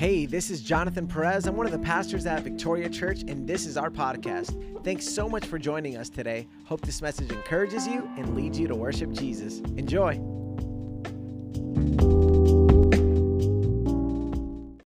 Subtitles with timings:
[0.00, 1.46] Hey, this is Jonathan Perez.
[1.46, 4.82] I'm one of the pastors at Victoria Church, and this is our podcast.
[4.82, 6.48] Thanks so much for joining us today.
[6.64, 9.58] Hope this message encourages you and leads you to worship Jesus.
[9.76, 10.12] Enjoy.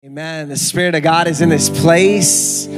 [0.05, 0.49] Amen.
[0.49, 2.69] The Spirit of God is in this place.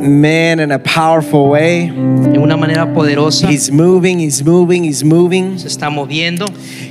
[0.00, 1.88] Man, in a powerful way.
[1.88, 3.48] de una manera poderosa.
[3.48, 5.58] He's moving, he's moving, he's moving.
[5.58, 6.46] Se está moviendo.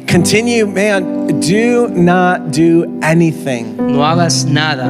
[0.08, 1.20] Continue, man.
[1.40, 4.88] Do not do anything No hagas nada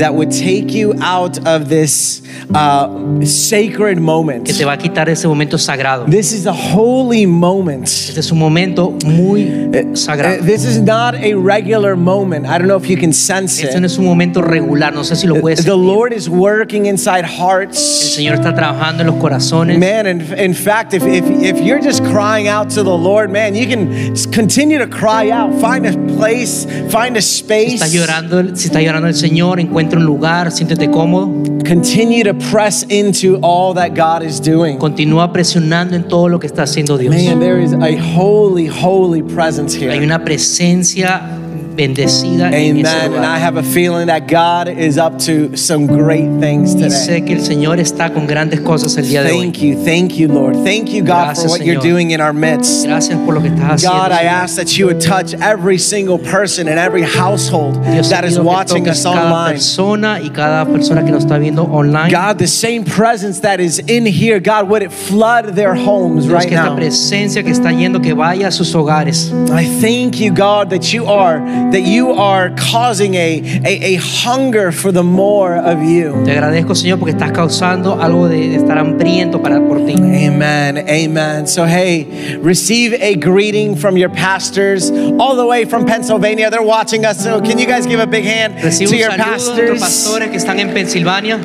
[0.00, 2.22] that would take you out of this
[2.54, 2.88] uh,
[3.24, 4.44] sacred moment.
[4.46, 6.06] que te va a quitar ese momento sagrado.
[6.10, 7.84] This is a holy moment.
[7.86, 10.44] Este es un momento muy Uh, sagrado.
[10.44, 12.46] This is not a regular moment.
[12.46, 13.90] I don't know if you can sense Este no it.
[13.92, 14.92] es un momento regular.
[14.92, 15.86] No sé si lo puedes The sentir.
[15.86, 17.78] Lord is working inside hearts.
[17.78, 18.10] El.
[18.24, 19.78] Señor está trabajando en los corazones.
[19.78, 23.54] Man, in, in fact, if, if, if you're just crying out to the Lord, man,
[23.54, 25.52] you can continue to cry out.
[25.60, 27.74] Find a place, find a Si space.
[27.74, 31.28] está llorando, si está llorando el Señor, encuentra un lugar, siéntete cómodo.
[31.66, 34.78] Continue to press into all that God is doing.
[34.78, 37.14] Continúa presionando en todo lo que está haciendo Dios.
[37.14, 40.04] Man, there is a holy, holy presence Hay here.
[40.04, 41.39] una presencia
[41.80, 43.14] bendecida en ese Amen.
[43.14, 46.90] And I have a feeling that God is up to some great things Y today.
[46.90, 49.40] sé que el Señor está con grandes cosas el día de hoy.
[49.40, 49.84] Thank you.
[49.84, 50.56] Thank you, Lord.
[50.64, 51.06] Thank you, God,
[51.36, 52.86] for Gracias, what you're doing in our midst.
[52.86, 53.90] Gracias por lo que estás haciendo.
[53.98, 58.24] God, I ask that you would touch every single person in every household Dios that
[58.24, 59.52] is watching us cada online.
[59.54, 62.10] persona y cada persona que nos está viendo online.
[62.10, 66.34] God, the same presence that is in here, God, would it flood their homes Dios,
[66.34, 66.76] right que now?
[66.76, 69.32] presencia que está yendo que vaya a sus hogares.
[69.50, 71.40] I thank you, God, that you are
[71.72, 76.24] that you are causing a, a, a hunger for the more of you.
[76.24, 79.94] Te agradezco, Señor, porque estás causando algo de, de estar hambriento para por ti.
[79.94, 80.78] Amen.
[80.78, 81.46] Amen.
[81.46, 86.50] So, hey, receive a greeting from your pastors all the way from Pennsylvania.
[86.50, 87.22] They're watching us.
[87.22, 89.80] So, can you guys give a big hand Recibe to your pastors?
[89.80, 91.38] pastores que están en Pensilvania.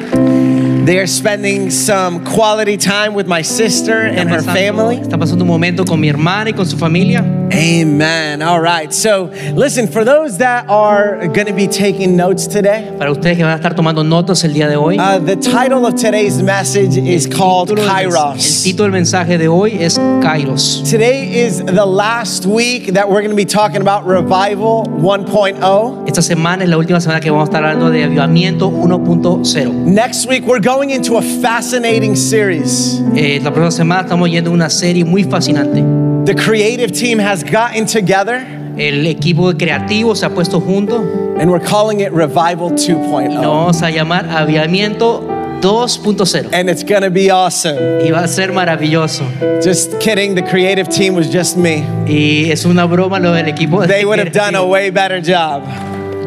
[0.85, 4.97] They are spending some quality time with my sister and her family.
[4.97, 7.21] Están pasando un momento con mi hermana y con su familia.
[7.51, 8.43] Amen.
[8.43, 8.93] All right.
[8.93, 13.43] So, listen, for those that are going to be taking notes today, Para ustedes que
[13.43, 14.97] van a estar tomando notas el día de hoy.
[14.99, 18.63] uh, the title of today's message is called mens- El Kairos.
[18.63, 20.83] título del mensaje de hoy es Kairos.
[20.87, 26.07] Today is the last week that we're going to be talking about Revival 1.0.
[26.07, 29.73] Esta semana es la última semana que vamos a estar hablando de avivamiento 1.0.
[29.85, 33.01] Next week, we're going into a fascinating series.
[33.15, 35.81] Eh, la próxima semana estamos yendo a una serie muy fascinante.
[36.25, 38.45] The creative team has gotten together
[38.77, 40.97] El equipo creativo se ha puesto junto
[41.39, 43.41] and we're calling it Revival y 2.0.
[43.41, 45.23] lo vamos a llamar Avivamiento
[45.61, 46.49] 2.0.
[46.53, 47.77] And it's going to be awesome.
[48.03, 49.23] Y va a ser maravilloso.
[49.63, 51.83] Just kidding, the creative team was just me.
[52.05, 53.87] Y es una broma lo del equipo.
[53.87, 55.63] They would have done a way better job.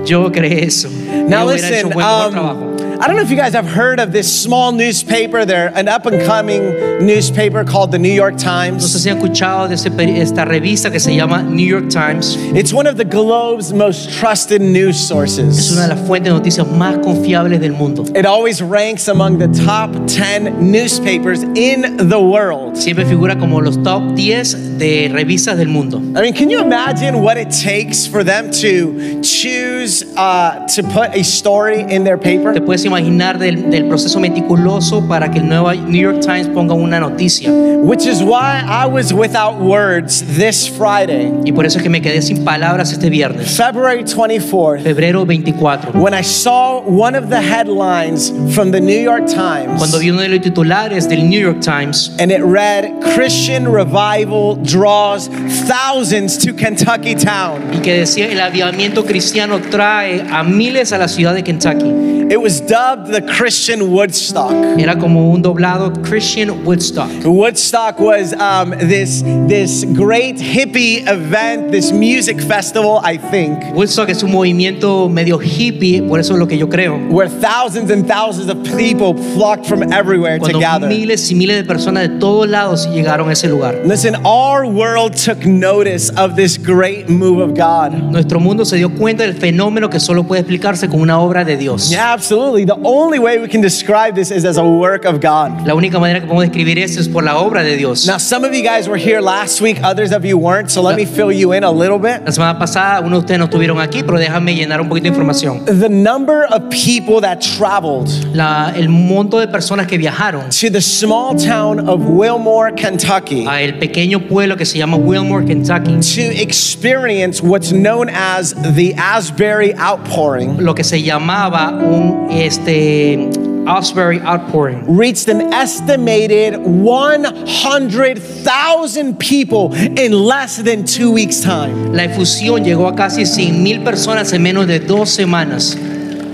[0.06, 0.88] Yo creé eso.
[0.88, 2.62] Now Yo listen, un buen mejor trabajo.
[2.62, 2.67] um,
[3.00, 5.44] I don't know if you guys have heard of this small newspaper.
[5.44, 6.60] They're an up and coming
[7.06, 9.02] newspaper called the New York No sé Times.
[9.02, 9.74] si han escuchado de
[10.20, 12.34] esta revista que se llama New York Times.
[12.56, 15.58] It's one of the globe's most trusted news sources.
[15.58, 18.02] Es una de las fuentes de noticias más confiables del mundo.
[18.16, 22.76] It always ranks among the top 10 newspapers in the world.
[22.76, 25.98] Siempre figura como los top 10 de revistas del mundo.
[25.98, 31.14] I mean, can you imagine what it takes for them to choose uh, to put
[31.14, 32.58] a story in their Te paper?
[32.60, 36.98] puedes imaginar del, del proceso meticuloso para que el nuevo New York Times ponga una
[37.00, 37.50] noticia.
[37.50, 42.00] Which is why I was without words this Friday, Y por eso es que me
[42.02, 44.82] quedé sin palabras este viernes, February 24th.
[44.82, 45.92] febrero 24.
[46.00, 50.20] When I saw one of the headlines from the New York Times, Cuando vi uno
[50.22, 55.28] de los titulares del New York Times and it read, Christian revival draws
[55.66, 57.60] thousands to Kentucky town.
[57.72, 62.06] y que decía el avivamiento cristiano trae a miles a la ciudad de Kentucky.
[62.30, 64.52] It was dubbed the Christian Woodstock.
[64.78, 67.10] Era como un doblado Christian Woodstock.
[67.24, 74.22] Woodstock was um, this, this great hippie event, this music festival, I think, Woodstock es
[74.22, 76.98] un movimiento medio hippie, por eso es lo que yo creo.
[77.10, 80.88] where thousands and thousands of people flocked from everywhere to Cuando gather.
[80.88, 83.82] miles y miles de personas de todos lados llegaron a ese lugar.
[83.86, 87.92] Listen, our world took notice of this great move of God.
[88.12, 91.56] Nuestro mundo se dio cuenta del fenómeno que solo puede explicarse con una obra de
[91.56, 91.90] Dios.
[91.90, 92.67] Yeah, absolutely.
[92.68, 95.66] The only way we can describe this is as a work of God.
[95.66, 98.06] La única manera que podemos describir eso es por la obra de Dios.
[98.06, 100.94] Now, some of you guys were here last week, others of you weren't, so let
[100.94, 102.20] me fill you in a little bit.
[102.26, 105.08] La semana pasada, uno de ustedes no estuvieron aquí, pero déjame llenar un poquito de
[105.08, 105.64] información.
[105.64, 110.82] The number of people that traveled La- el monto de personas que viajaron to the
[110.82, 116.22] small town of Wilmore, Kentucky, a el pequeño pueblo que se llama Wilmore, Kentucky, to
[116.42, 123.28] experience what's known as the Asbury outpouring lo que se llamaba un este
[123.66, 124.84] Asbury Outpouring.
[124.96, 131.92] reached an estimated 100,000 people in less than two weeks' time.
[131.92, 135.76] La efusión llegó a casi 100 mil personas en menos de dos semanas.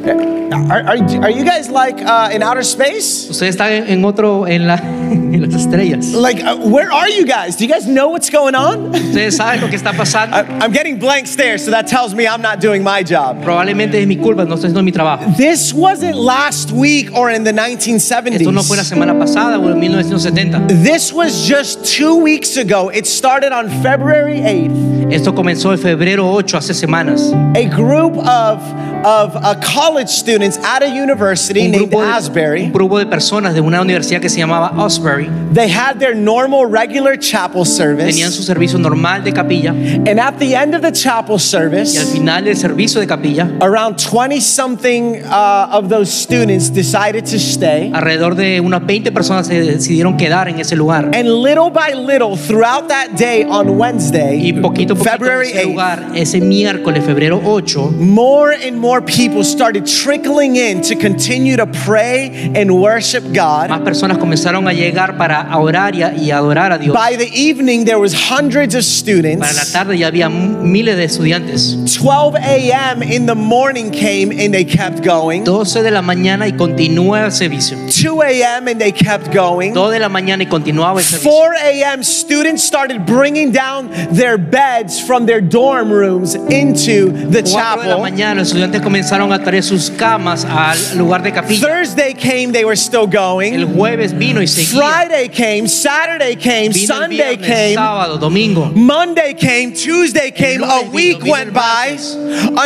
[0.06, 3.28] Eh, Are, are, are you guys like uh, in outer space?
[3.28, 4.76] Ustedes están en otro, en, la,
[5.10, 6.14] en las estrellas.
[6.14, 7.56] Like, uh, where are you guys?
[7.56, 8.92] Do you guys know what's going on?
[8.92, 10.32] Ustedes saben lo que está pasando.
[10.32, 13.42] I, I'm getting blank stares, so that tells me I'm not doing my job.
[13.42, 15.36] Probablemente es mi culpa, no estoy haciendo mi trabajo.
[15.36, 18.40] This wasn't last week or in the 1970s.
[18.40, 18.86] Esto no fue la 1970s.
[18.86, 20.68] semana pasada o en 1970.
[20.82, 22.90] This was just two weeks ago.
[22.90, 25.12] It started on February 8th.
[25.12, 27.32] Esto comenzó en febrero 8, hace semanas.
[27.56, 28.60] A group of,
[29.04, 32.64] of uh, college students at a university Un named de, Asbury.
[32.64, 36.66] un grupo de personas de una universidad que se llamaba Asbury They had their normal,
[36.66, 38.46] regular chapel tenían su service.
[38.46, 42.44] servicio normal de capilla And at the end of the chapel y al service, final
[42.44, 47.90] del servicio de capilla, around 20 something uh, of those students decided to stay.
[47.92, 51.10] alrededor de unas 20 personas se decidieron quedar en ese lugar.
[51.14, 55.62] And little by little, throughout that day on Wednesday, Y poquito poquito en February ese
[55.64, 61.56] 8th, lugar, ese miércoles, febrero 8, more and more people started trickling in to continue
[61.56, 63.70] to pray and worship God.
[63.70, 66.94] más personas comenzaron a llegar para orar y, adorar a Dios.
[66.94, 69.40] By the evening, there was hundreds of students.
[69.40, 71.76] Para la tarde ya había miles de estudiantes.
[71.98, 73.02] 12 a.m.
[73.02, 75.44] in the morning came and they kept going.
[75.44, 77.76] 12 de la mañana y continúa el servicio.
[77.88, 78.68] 2 a.m.
[78.68, 79.72] and they kept going.
[79.72, 81.30] 2 de la mañana y continuaba el servicio.
[81.30, 82.02] 4 a.m.
[82.02, 87.74] students started bringing down their beds from their dorm rooms into the 4 de la
[87.76, 88.00] chapel.
[88.00, 91.66] mañana los estudiantes comenzaron a traer sus camas al lugar de capilla.
[91.66, 93.66] Thursday came, they were still El going.
[93.74, 94.80] jueves vino y seguía.
[94.80, 98.70] Friday came, Saturday came, Vino el Sunday viernes, came, sábado, domingo.
[98.74, 101.96] Monday came, Tuesday came, a week vino went el by,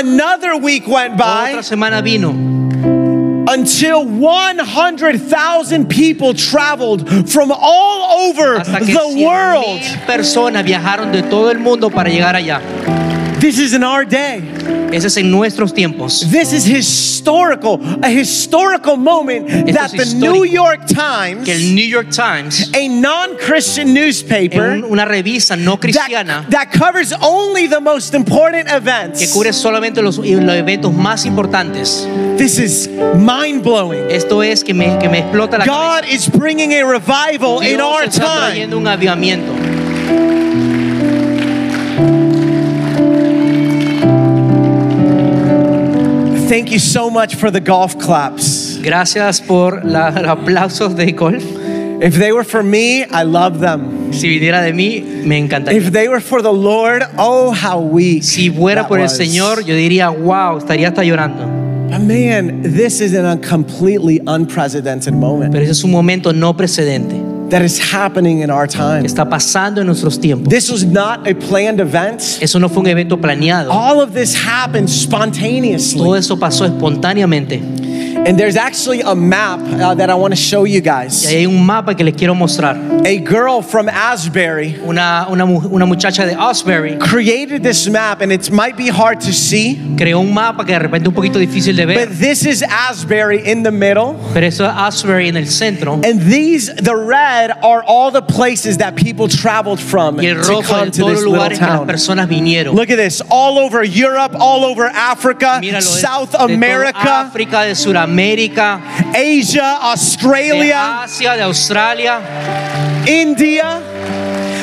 [0.00, 2.35] another week went by Otra semana vino.
[3.50, 9.81] until 100,000 people traveled from all over Hasta que the 100,000 world.
[10.06, 12.61] personas viajaron de todo el mundo para llegar allá.
[13.40, 14.43] This is in our day.
[14.93, 16.26] Ese es en nuestros tiempos.
[16.31, 20.44] This is historical, a historical moment that the New.
[20.44, 26.46] York Times, Que el New York Times, a non-Christian newspaper, un- una revista no cristiana,
[26.49, 29.32] that, that covers only the most important que events.
[29.32, 30.26] cubre solamente los, los
[30.56, 32.06] eventos más importantes.
[32.38, 34.11] This is mind blowing.
[34.11, 37.75] Esto es que me, que me explota la God is bringing a revival cabeza.
[37.75, 38.75] in our está time.
[38.75, 39.52] un avivamiento.
[46.49, 48.79] Thank you so much for the golf claps.
[48.83, 51.45] Gracias por la- los aplausos de golf.
[52.00, 54.12] If they were for me, I love them.
[54.12, 55.79] Si viniera de mí, me encantaría.
[55.79, 58.23] If they were for the Lord, oh, how weak.
[58.23, 59.09] Si fuera por el.
[59.11, 61.45] Señor, yo diría, wow, estaría hasta llorando.
[61.91, 67.27] But man, this is a completely unprecedented moment Pero ese es un momento no precedente
[67.50, 69.05] that is happening in our time.
[69.05, 70.49] está pasando en nuestros tiempos.
[70.49, 72.21] This was not a planned event.
[72.41, 73.71] Eso no fue un evento planeado.
[73.71, 75.99] All of this happened spontaneously.
[75.99, 77.88] Todo eso pasó espontáneamente.
[78.28, 81.25] And there's actually a map uh, that I want to show you Y guys.
[81.25, 82.76] hay un mapa que les quiero mostrar.
[83.06, 88.50] A girl from Asbury Una, una, una muchacha de Asbury created this map, and it
[88.50, 91.87] might be hard to see, creó un mapa que de repente un poquito difícil de
[91.87, 92.06] ver.
[92.06, 94.14] but this is Asbury in the middle.
[94.35, 95.94] Pero eso es Asbury en el centro.
[96.04, 100.90] And these, the red, are all the places that people traveled from Y to come
[100.90, 101.87] to this little town.
[101.87, 102.75] personas vinieron.
[102.75, 106.99] Look at this, all over Europe, all over Africa, Míralo, South de America,
[107.30, 112.20] África, de Sudamérica, Asia, de Australia, Asia, de Australia.
[113.06, 113.80] India.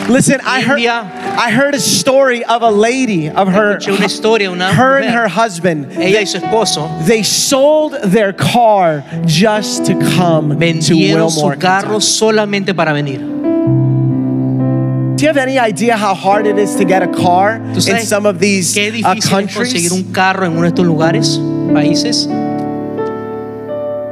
[0.10, 5.10] Listen, I heard, I heard a story of a lady, of her, historia, her and
[5.10, 5.92] her husband.
[5.94, 12.00] ella y su esposo They sold their car just to come to vendieron su carro
[12.00, 13.20] solamente para venir.
[15.16, 18.06] Do you have any idea how hard it is to get a car ¿Tú in
[18.06, 19.92] some of these uh, difícil es conseguir countries?
[19.92, 21.40] un carro en uno de estos lugares,
[21.74, 22.28] países?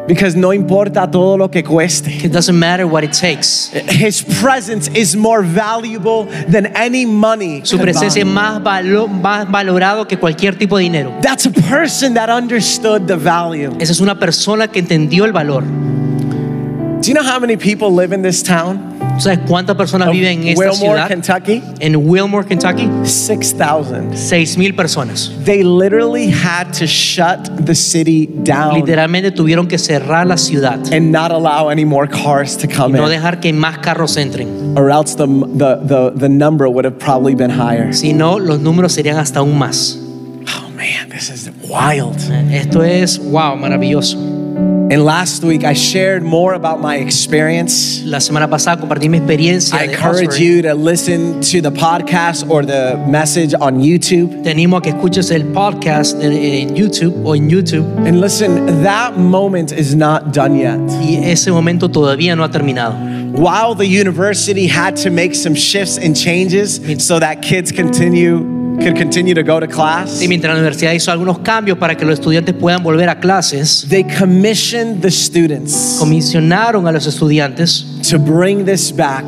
[0.08, 2.12] Because no importa todo lo que cueste.
[2.26, 3.72] It doesn't matter what it takes.
[3.90, 7.62] His presence is more valuable than any money.
[7.64, 8.34] Su could presencia es buy.
[8.34, 11.14] más, valo- más valorado que cualquier tipo de dinero.
[11.22, 13.72] That's a person that understood the value.
[13.80, 15.64] Esa es una persona que entendió el valor.
[17.04, 18.80] Do you know how many people live in this town?
[19.20, 21.08] ¿Sabes cuántas personas viven en esta Wilmore, ciudad?
[21.10, 21.62] Kentucky?
[21.82, 24.16] En Wilmore, Kentucky, 6,000.
[24.16, 25.30] 6 mil personas.
[25.44, 31.12] They literally had to shut the city down Literalmente tuvieron que cerrar la ciudad and
[31.12, 34.78] not allow any more cars to come no in, dejar que más carros entren.
[34.78, 37.92] or else the, the, the, the number would have probably been higher.
[37.92, 39.98] Si no, los números serían hasta aún más.
[40.48, 42.16] Oh man, this is wild.
[42.50, 44.33] Esto es, wow, maravilloso.
[44.56, 48.04] And last week I shared more about my experience.
[48.04, 49.74] La semana pasada compartí mi experiencia.
[49.80, 54.44] I encourage you to listen to the podcast or the message on YouTube.
[54.44, 57.86] Te animo a que escuches el podcast en, en YouTube o en YouTube.
[58.06, 60.78] And listen, that moment is not done yet.
[61.02, 62.94] Y ese momento todavía no ha terminado.
[63.34, 68.96] While the university had to make some shifts and changes so that kids continue could
[68.98, 72.16] continue to go to class, Y mientras la universidad hizo algunos cambios para que los
[72.20, 78.66] estudiantes puedan volver a clases, they commissioned the students comisionaron a los estudiantes to bring
[78.66, 79.24] this back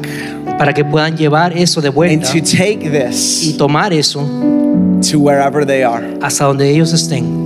[0.58, 4.22] para que puedan llevar eso de vuelta and to take this y tomar eso
[5.10, 6.04] to wherever they are.
[6.22, 7.45] hasta donde ellos estén.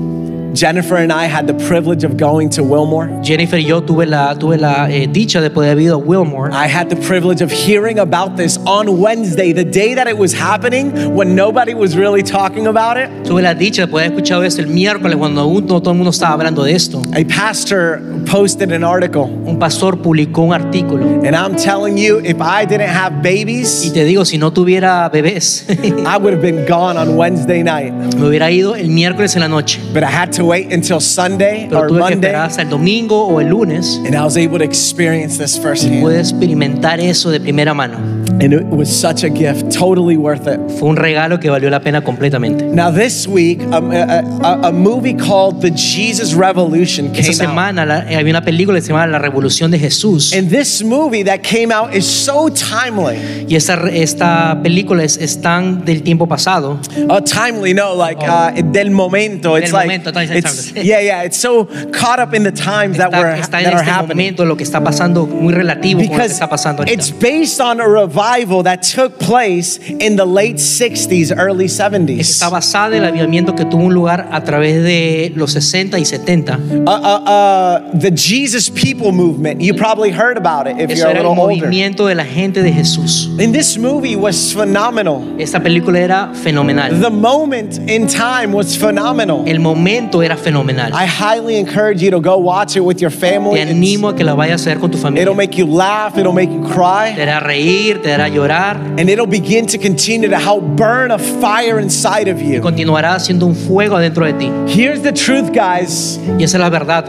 [0.53, 3.08] Jennifer and I had the privilege of going to Wilmore.
[3.24, 6.51] Jennifer y yo tuve la, tuve la eh, dicha de poder haber ido a Wilmore.
[6.51, 10.34] I had the privilege of hearing about this on Wednesday, the day that it was
[10.34, 13.10] happening when nobody was really talking about it.
[13.24, 15.98] Tuve la dicha de poder haber escuchado eso el miércoles cuando aún no todo el
[15.98, 17.01] mundo estaba hablando de esto.
[17.13, 22.41] A pastor posted an article, Un pastor publicó un artículo and I'm telling you, if
[22.41, 25.65] I didn't have babies, y te digo, si no tuviera bebés,
[26.06, 27.94] I would have been gone on Wednesday night.
[27.94, 29.79] me hubiera ido el miércoles en la noche.
[29.94, 32.69] But I had to wait until Sunday Pero or tuve que Monday, esperar hasta el
[32.69, 33.98] domingo o el lunes.
[34.05, 36.01] and I was able to experience this firsthand.
[36.01, 37.98] Pude experimentar eso de primera mano.
[38.41, 40.60] And it was such a gift, totally worth it.
[40.79, 42.63] Fue un regalo que valió la pena completamente.
[42.63, 47.36] Now, this week, um, a, a, a movie called The Jesus Revolution came out.
[47.36, 50.31] semana la- eh, había una película que se llama La Revolución de Jesús.
[50.34, 53.17] And this movie that came out is so timely.
[53.50, 56.79] Y esta, esta película es, es tan del tiempo pasado.
[57.10, 59.58] Uh, timely, no, like uh, del momento.
[59.58, 61.24] It's Del like, momento, está- it's, yeah, yeah.
[61.25, 63.91] It's so caught up in the times that were Está, está en that are este
[63.91, 64.15] happening.
[64.15, 66.93] momento lo que está pasando, muy relativo con lo que está pasando ahorita.
[66.93, 72.19] it's based on a revival that took place in the late 60s, early 70s.
[72.19, 76.05] Está basada en el avivamiento que tuvo un lugar a través de los 60 y
[76.05, 76.57] 70.
[76.57, 79.62] Uh, uh, uh, the Jesus People movement.
[79.62, 81.65] You probably heard about it if Eso you're a era el little older.
[81.67, 83.27] movimiento de la gente de Jesús.
[83.39, 85.24] And this movie was phenomenal.
[85.39, 87.00] Esta película era fenomenal.
[87.01, 89.43] The moment in time was phenomenal.
[89.48, 90.91] El momento era fenomenal.
[90.93, 93.55] I highly encourage you to go watch it with your family.
[93.55, 95.24] Te animo a que la vayas a ver con tu familia.
[95.24, 97.13] It'll make you laugh, it'll make you cry.
[97.15, 98.75] Te hará reír, te hará llorar.
[98.99, 102.61] and it'll begin to continue to help burn a fire inside of you.
[102.61, 104.47] Continuará haciendo un fuego adentro de ti.
[104.67, 107.05] Here's the truth, guys Y esa es la verdad.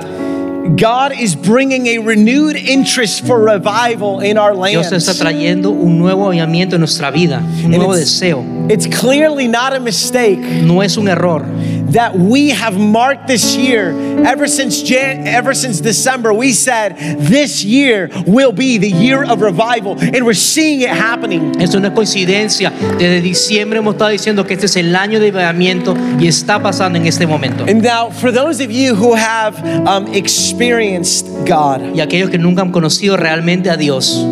[0.76, 4.72] God is bringing a renewed interest for revival in our land.
[4.72, 8.44] Dios está trayendo un nuevo avivamiento en nuestra vida, un nuevo deseo.
[8.68, 11.44] It's clearly not a mistake No es un error.
[11.92, 13.90] That we have marked this year
[14.24, 16.32] ever since Jan- ever since December.
[16.32, 21.60] We said this year will be the year of revival, and we're seeing it happening.
[21.60, 22.70] Esto no es coincidencia.
[22.98, 26.98] Desde diciembre hemos estado diciendo que este es el año de avivamiento y está pasando
[26.98, 27.64] en este momento.
[27.68, 32.62] And now, for those of you who have um, experienced God, Y aquellos que nunca
[32.62, 34.24] han conocido realmente a Dios,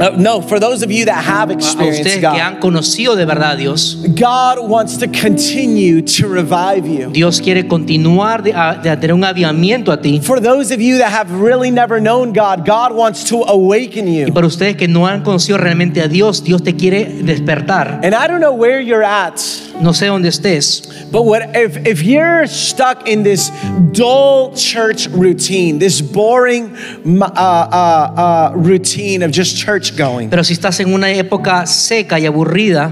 [0.00, 3.16] uh, no, for those of you that have a experienced ustedes que God, han conocido
[3.16, 7.10] de verdad a Dios, God wants to continue to revive you.
[7.10, 10.20] Dios quiere continuar de, de tener un avivamiento a ti.
[10.20, 14.26] For those of you that have really never known God, God wants to awaken you.
[14.26, 18.00] Y para ustedes que no han conocido realmente a Dios, Dios te quiere despertar.
[18.02, 19.40] And I don't know where you're at,
[19.80, 23.50] No sé dónde estés, but what if, if you're stuck in this
[23.92, 30.54] dull church routine, this boring uh, uh, uh, routine of just church going, pero si
[30.54, 32.90] estás en una época seca y aburrida,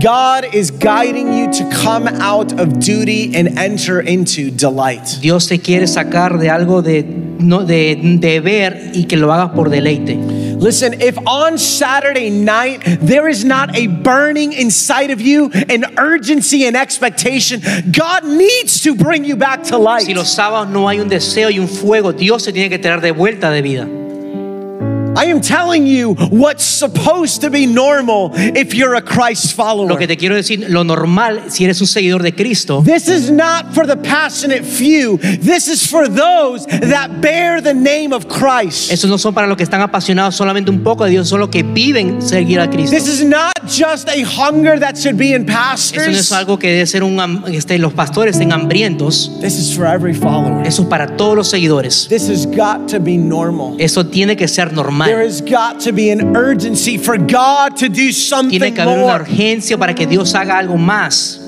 [0.00, 5.18] God is guiding you to come out of duty and enter into delight.
[5.20, 9.68] Dios te quiere sacar de algo de, no, de deber y que lo hagas por
[9.68, 10.41] deleite.
[10.62, 16.66] Listen, if on Saturday night there is not a burning inside of you, an urgency
[16.66, 20.04] and expectation, God needs to bring you back to life.
[20.04, 23.00] Si los sábados no hay un deseo y un fuego, Dios se tiene que traer
[23.00, 24.01] de vuelta de vida.
[25.14, 29.86] I am telling you what's supposed to be normal if you're a Christ follower.
[29.88, 33.30] Lo que te quiero decir, lo normal si eres un seguidor de Cristo, This is
[33.30, 35.18] not for the passionate few.
[35.18, 38.90] This is for those that bear the name of Christ.
[38.90, 41.50] esos no son para los que están apasionados solamente un poco de Dios, son los
[41.50, 42.96] que viven seguir a Cristo.
[42.96, 46.08] This is not just a hunger that should be in pastors.
[46.08, 49.30] Eso no es algo que debe ser un, este, los pastores en hambrientos.
[49.40, 50.66] This is for every follower.
[50.66, 52.08] Eso es para todos los seguidores.
[52.08, 53.76] This has got to be normal.
[53.78, 55.24] Eso tiene que ser There normal.
[55.26, 59.14] has got to be an urgency for God to do something Tiene que haber una
[59.14, 61.38] urgencia para que Dios haga algo más.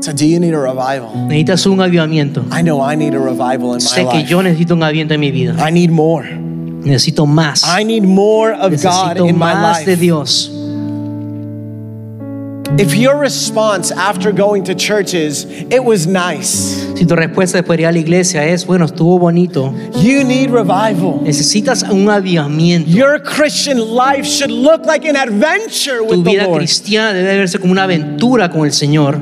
[0.00, 1.12] So, do you need a revival?
[1.28, 2.44] Necesitas un avivamiento.
[2.52, 4.28] I know I need a revival in my Sé que life.
[4.28, 5.56] yo necesito un avivamiento en mi vida.
[5.58, 6.24] I need more.
[6.24, 7.64] Necesito más.
[7.64, 9.96] I need more of God Necesito in my más de.
[9.96, 10.50] Dios.
[12.76, 16.76] If your response after going to churches, it was nice.
[16.96, 20.50] Si tu respuesta después de ir a la iglesia es, bueno, estuvo bonito, You need
[20.50, 21.20] revival.
[21.24, 22.88] necesitas un avivamiento.
[22.90, 26.58] Your Christian life should look like an adventure Tu with the vida Lord.
[26.58, 29.18] cristiana debe verse como una aventura con el Señor.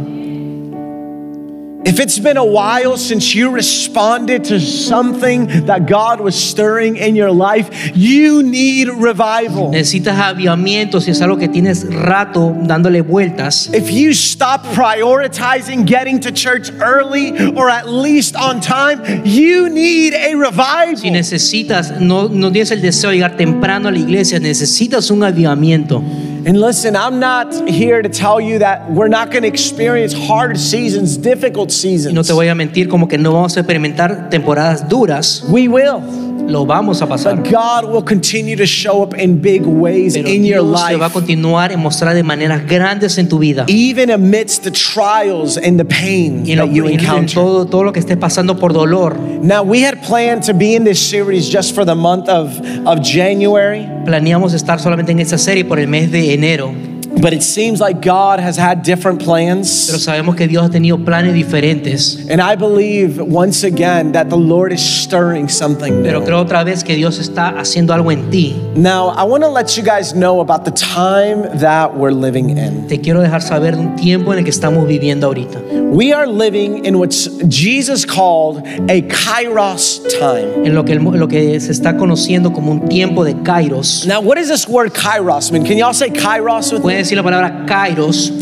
[1.87, 7.15] If it's been a while since you responded to something that God was stirring in
[7.15, 9.71] your life, you need revival.
[9.71, 13.73] Necesitas avivamiento si es algo que tienes rato dándole vueltas.
[13.73, 20.13] If you stop prioritizing getting to church early or at least on time, you need
[20.13, 21.13] a Si revival.
[21.13, 26.03] necesitas, no, no tienes el deseo de llegar temprano a la iglesia, necesitas un avivamiento.
[26.47, 30.57] And listen, I'm not here to tell you that we're not going to experience hard
[30.57, 32.15] seasons, difficult seasons.
[32.15, 36.01] no te voy a mentir como que no vamos a experimentar temporadas duras, We will.
[36.47, 37.37] Lo vamos a pasar.
[37.37, 40.97] But God will continue to show up in big ways Pero in your Dios te
[40.97, 43.65] va a life, continuar a mostrar de maneras grandes en tu vida.
[43.69, 47.35] even amidst the trials and the pain Y en, lo- that you en- en encounter.
[47.35, 49.17] todo, todo lo que estés pasando por dolor.
[49.43, 53.01] Now, we had planned to be in this series just for the month of, of
[53.03, 56.73] January, Planeamos estar solamente en esta serie por el mes de enero,
[57.21, 59.87] but it seems like God has had different plans.
[59.87, 62.27] pero sabemos que Dios ha tenido planes diferentes.
[62.31, 66.85] And I believe once again that the Lord is stirring something Pero creo otra vez
[66.85, 68.55] que Dios está haciendo algo en ti.
[68.77, 72.87] Now, I want to let you guys know about the time that we're living in.
[72.89, 75.61] Te quiero dejar saber de un tiempo en el que estamos viviendo ahorita.
[75.91, 77.11] We are living in what
[77.49, 78.59] Jesus called
[78.91, 80.67] a kairos time.
[80.67, 84.05] En lo que, el- lo que se está conociendo como un tiempo de kairos.
[84.07, 85.65] Now, what does this word kairos mean?
[85.65, 87.06] Can y'all say kairos with me?
[87.07, 88.33] Decir la palabra kairos.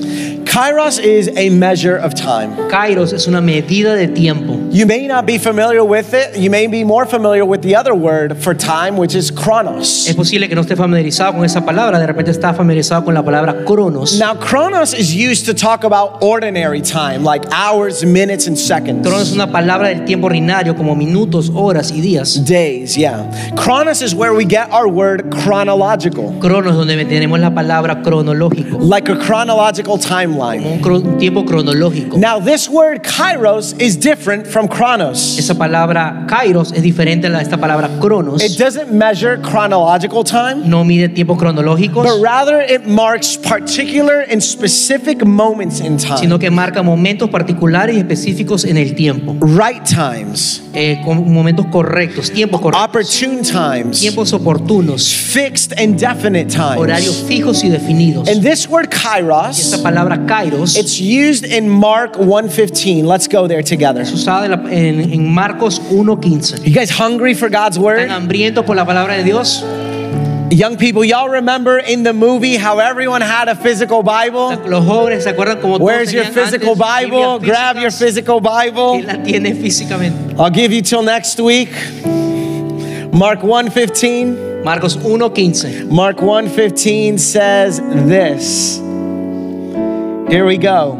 [0.46, 2.56] Kairos is a measure of time.
[2.70, 4.54] Kairos es una medida de tiempo.
[4.74, 6.36] You may not be familiar with it.
[6.36, 10.08] You may be more familiar with the other word for time, which is chronos.
[10.08, 13.22] Es posible que no esté familiarizado con esa palabra, de repente está familiarizado con la
[13.22, 14.18] palabra cronos.
[14.18, 19.06] Now, chronos is used to talk about ordinary time, like hours, minutes, and seconds.
[19.06, 22.44] Cronos es una palabra del tiempo ordinario como minutos, horas y días.
[22.44, 23.30] Days, yeah.
[23.54, 29.08] Chronos is where we get our word chronological, Cronos donde tenemos la palabra cronológico, like
[29.08, 30.66] a chronological timeline.
[30.66, 32.18] un, cro- un tiempo cronológico.
[32.18, 35.38] Now, this word kairos is different from chronos.
[35.38, 38.42] Esa palabra kairos es diferente a esta palabra cronos.
[38.42, 44.40] It doesn't measure chronological time, No mide tiempos cronológicos, but rather it marks particular and
[44.42, 46.18] specific moments in time.
[46.18, 49.36] sino que marca momentos particulares y específicos en el tiempo.
[49.40, 56.46] Right times, Eh, con momentos correctos, tiempos correctos, opportune times, tiempos oportunos, fixed and definite
[56.50, 56.78] times.
[56.78, 58.28] horarios fijos y definidos.
[58.28, 59.58] And this word kairos.
[59.58, 63.04] Esta palabra kairos it's used in Mark 1:15.
[63.06, 64.02] Let's go there together.
[64.02, 66.64] es usada la- en- en Marcos 1.15.
[66.64, 67.98] You guys hungry for God's word?
[68.00, 69.64] ¿Están hambrientos por la palabra de Dios?
[70.50, 74.54] Young people, y'all remember in the movie how everyone had a physical Bible?
[74.68, 77.40] Los jóvenes se acuerdan como todos Where's your physical Bible?
[77.40, 79.02] Grab your physical Bible.
[79.02, 80.34] La tiene físicamente?
[80.38, 81.70] I'll give you till next week.
[83.12, 84.62] Mark 1:15.
[84.64, 85.88] Marcos 1.15.
[85.90, 88.78] Mark 1:15 says this.
[90.30, 90.96] Here we go.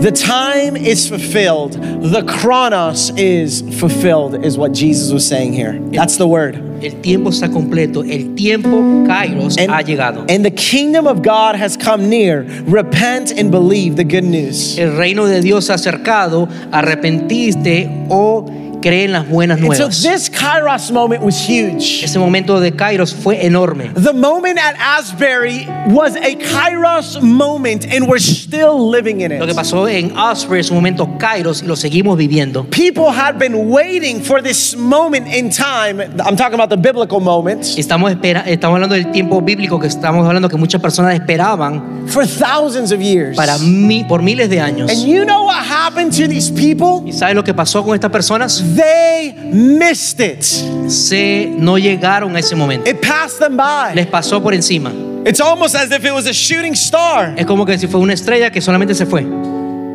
[0.00, 1.72] The time is fulfilled.
[1.74, 5.78] The chronos is fulfilled is what Jesus was saying here.
[5.92, 6.56] That's the word.
[6.82, 8.00] El tiempo está completo.
[8.02, 8.70] El tiempo,
[9.06, 10.24] Kairos, And, ha llegado.
[10.30, 12.44] and the kingdom of God has come near.
[12.64, 14.78] Repent and believe the good news.
[14.78, 16.48] El reino de Dios ha acercado.
[16.72, 18.46] Arrepentiste o
[18.80, 22.02] cree en las buenas And so this Kairos moment was huge.
[22.04, 23.90] Ese momento de Kairos fue enorme.
[23.94, 29.40] The moment at Asbury was a Kairos moment, and we're still living in it.
[29.40, 32.64] Lo que pasó en Asbury es un momento Kairos y lo seguimos viviendo.
[32.70, 36.00] People had been waiting for this moment in time.
[36.24, 40.26] I'm talking about the biblical moments Estamos, espera, estamos hablando del tiempo bíblico que estamos
[40.26, 43.36] hablando que muchas personas esperaban for thousands of years.
[43.36, 44.90] para mi- por miles de años.
[44.90, 47.02] And you know what happened to these people?
[47.08, 48.62] ¿Y sabes lo que pasó con estas personas?
[48.74, 50.42] They missed it.
[50.90, 52.88] se no llegaron a ese momento.
[52.88, 53.94] It passed them by.
[53.94, 54.92] Les pasó por encima.
[55.24, 57.34] It's almost as if it was a shooting star.
[57.36, 59.24] Es como que si fue una estrella que solamente se fue.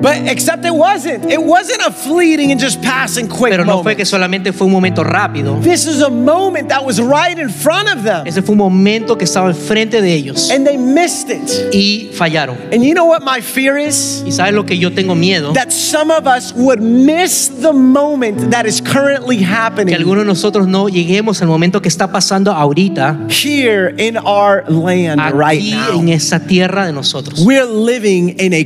[0.01, 1.31] But except it wasn't.
[1.31, 3.97] It wasn't a fleeting and just passing quick Pero no fue moment.
[3.97, 5.59] que solamente fue un momento rápido.
[5.61, 8.27] This is a moment that was right in front of them.
[8.27, 11.73] Ese fue un momento que estaba al frente de ellos And they missed it.
[11.73, 12.57] y fallaron.
[12.71, 14.23] And you know what my fear is?
[14.25, 15.53] ¿Y sabes lo que yo tengo miedo?
[15.53, 19.87] That some of us would miss the moment that is currently happening.
[19.87, 24.63] Que algunos de nosotros no lleguemos al momento que está pasando ahorita here in our
[24.69, 25.99] land right aquí now.
[25.99, 27.43] en esa tierra de nosotros.
[27.45, 28.65] We're living in a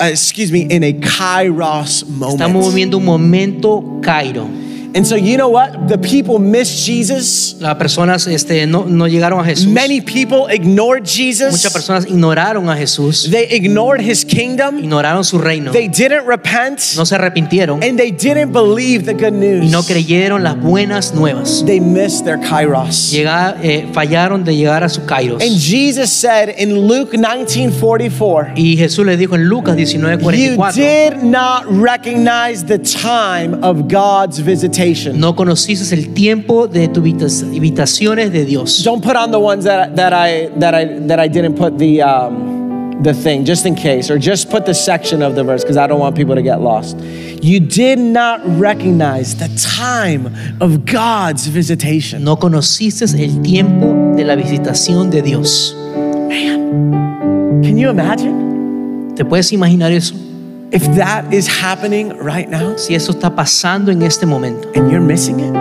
[0.00, 2.40] uh, excuse me in a kairos moment.
[2.40, 4.65] Estamos viviendo un momento Cairo.
[4.96, 5.88] And so you know what?
[5.88, 7.54] The people missed Jesus.
[7.60, 9.66] Las personas este, no, no llegaron a Jesús.
[9.66, 11.52] Many people ignored Jesus.
[11.52, 14.78] Muchas personas ignoraron a Jesús, They ignored his kingdom.
[14.78, 19.34] ignoraron su reino, They didn't repent no se arrepintieron and they didn't believe the good
[19.34, 19.86] y no news.
[19.86, 21.62] creyeron las buenas nuevas.
[21.66, 23.10] They missed their kairos.
[23.12, 25.42] Llega- eh, fallaron de llegar a su Kairos.
[25.42, 30.36] And Jesus said in Luke 19:44, Y Jesús le dijo en Lucas 19:44.
[30.36, 34.85] You did not recognize the time of God's visitation.
[35.14, 37.04] No conociste el tiempo de tus
[37.42, 38.82] invitaciones de Dios.
[38.84, 42.02] Don't put on the ones that, that I that I that I didn't put the
[42.02, 45.76] um, the thing just in case, or just put the section of the verse because
[45.76, 46.98] I don't want people to get lost.
[47.42, 52.24] You did not recognize the time of God's visitation.
[52.24, 55.74] No conociste el tiempo de la visitación de Dios.
[55.74, 58.46] Man, Can you imagine
[59.16, 60.14] ¿Te puedes imaginar eso?
[60.72, 65.00] If that is happening right now Si eso está pasando en este momento, and you're
[65.00, 65.52] missing it?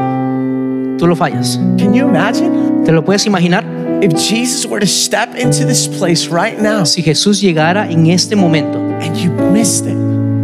[0.99, 1.57] tú lo fallas.
[1.77, 3.63] Can you imagine ¿Te lo puedes imaginar?
[4.03, 8.35] if Jesus were to step into this place right now Si Jesús llegara en este
[8.35, 9.95] momento and you missed it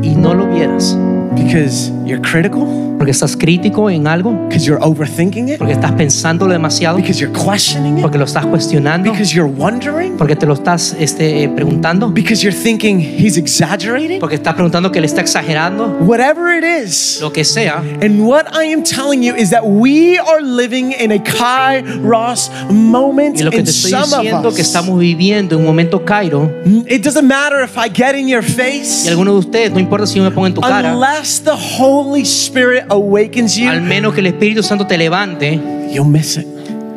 [0.04, 0.96] y no lo vieras,
[1.36, 2.66] because you're critical,
[3.02, 7.34] porque estás crítico en algo, because you're overthinking it, porque estás pensándolo demasiado, because you're
[7.34, 11.50] questioning it, porque lo estás cuestionando, because you're wondering, porque te lo estás este, eh,
[11.50, 16.64] preguntando, because you're thinking he's exaggerating, porque estás preguntando que le está exagerando, whatever it
[16.64, 17.18] is.
[17.20, 17.82] lo que sea.
[18.04, 23.40] And what I am telling you is that we are living in a kairos moment
[23.40, 26.52] Y lo que te estoy diciendo que estamos viviendo un momento Cairo,
[26.88, 30.06] It doesn't matter if I get in your y face algunos de ustedes, no importa
[30.06, 34.14] si yo me pongo en tu cara, unless the Holy Spirit awakens you, al menos
[34.14, 35.60] que el Espíritu Santo te levante,
[35.92, 36.46] you'll miss it.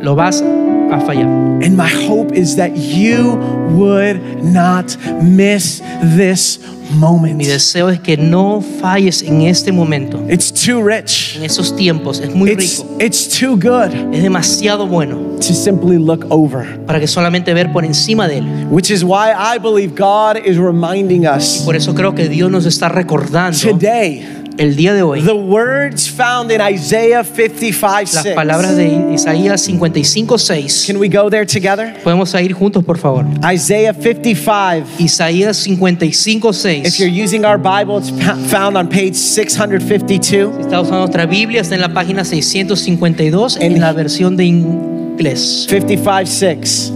[0.02, 1.26] lo vas a fallar.
[1.62, 3.36] And my hope is that you
[3.70, 5.80] would not miss
[6.16, 6.60] this
[6.96, 7.36] moment.
[7.36, 11.36] Mi deseo es que no falles en este momento, It's too rich.
[11.36, 12.20] en esos tiempos.
[12.20, 16.84] Es muy It's, rico, it's too good es demasiado bueno to simply look over.
[16.86, 18.66] para que solamente ver por encima de él.
[18.70, 22.66] Which is why I believe God is reminding us Por eso creo que Dios nos
[22.66, 24.22] está recordando today
[24.58, 28.34] el día de hoy the words found in Isaiah 55 las 6.
[28.34, 30.84] palabras de Isaías 55, 6.
[30.86, 31.94] Can we go there together?
[32.04, 33.24] Podemos ir juntos, por favor.
[33.52, 34.86] Isaiah 55.
[35.00, 36.86] Isaías 55, 6.
[36.88, 38.10] If you're using our Bible, it's
[38.50, 40.52] found on page 652.
[40.56, 44.44] Si está usando otra Biblia, está en la página 652 En- en la versión de
[44.44, 45.66] inglés.
[45.68, 46.92] 55 6.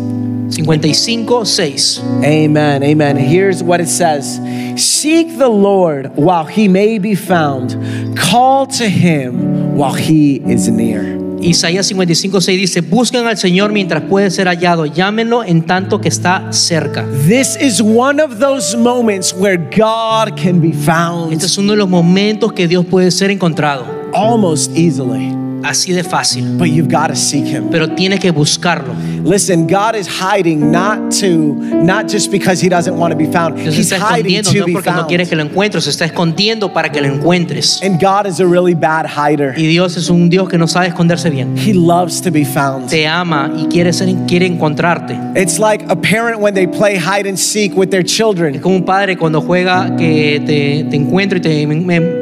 [0.50, 2.00] 55, 6.
[2.24, 2.82] Amen.
[2.82, 3.16] Amen.
[3.16, 4.40] Here's what it says
[4.76, 11.18] Seek the Lord while he may be found, call to him while he is near.
[11.40, 16.08] Isaías 55, 6 dice, busquen al Señor mientras puede ser hallado, llámenlo en tanto que
[16.08, 17.06] está cerca.
[17.28, 21.78] This is one of those moments where God can be found Este es uno de
[21.78, 25.32] los momentos que Dios puede ser encontrado, almost easily,
[25.62, 27.68] así de fácil, but you've got to seek him.
[27.70, 28.94] pero tiene que buscarlo.
[29.24, 33.56] Listen, God is hiding not to not just because he doesn't want to be found.
[33.56, 36.72] Dios He's hiding to no be porque no quiere que lo encuentres, se está escondiendo
[36.72, 37.82] para que lo encuentres.
[37.82, 39.54] And God is a really bad hider.
[39.56, 41.56] Y Dios es un Dios que no sabe esconderse bien.
[41.56, 42.88] He loves to be found.
[42.88, 45.16] Te ama y quiere, ser, quiere encontrarte.
[45.36, 48.54] It's like a parent when they play hide and seek with their children.
[48.54, 51.66] Es como un padre cuando juega que te, te encuentra y te...
[51.66, 52.17] Me,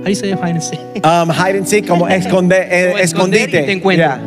[0.00, 0.80] how do you say hide and seek?
[1.04, 3.52] Um, hide and seek, como esconde, eh, te escondite.
[3.96, 4.18] Yeah.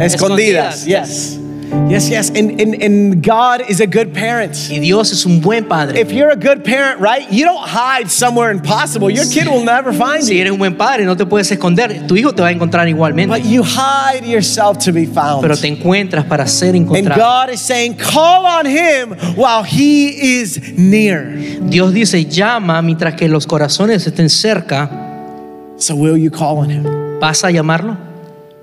[0.00, 0.14] Escondidas.
[0.14, 1.36] Escondidas, Yes.
[1.36, 1.40] Yes,
[1.88, 2.08] yes.
[2.08, 2.30] yes.
[2.30, 4.68] And, and, and God is a good parent.
[4.70, 5.98] Y Dios es un buen padre.
[5.98, 9.10] If you're a good parent, right, you don't hide somewhere impossible.
[9.10, 10.26] Your kid will never find you.
[10.26, 10.40] Si you.
[10.42, 12.06] eres un buen padre, no te puedes esconder.
[12.06, 13.28] Tu hijo te va a encontrar igualmente.
[13.28, 15.42] But you hide yourself to be found.
[15.42, 17.20] Pero te encuentras para ser And encontrado.
[17.20, 21.36] God is saying, call on him while he is near.
[21.68, 24.90] Dios dice, llama mientras que los corazones estén cerca.
[25.78, 26.84] So will you call on him?
[27.20, 28.15] ¿Vas a llamarlo?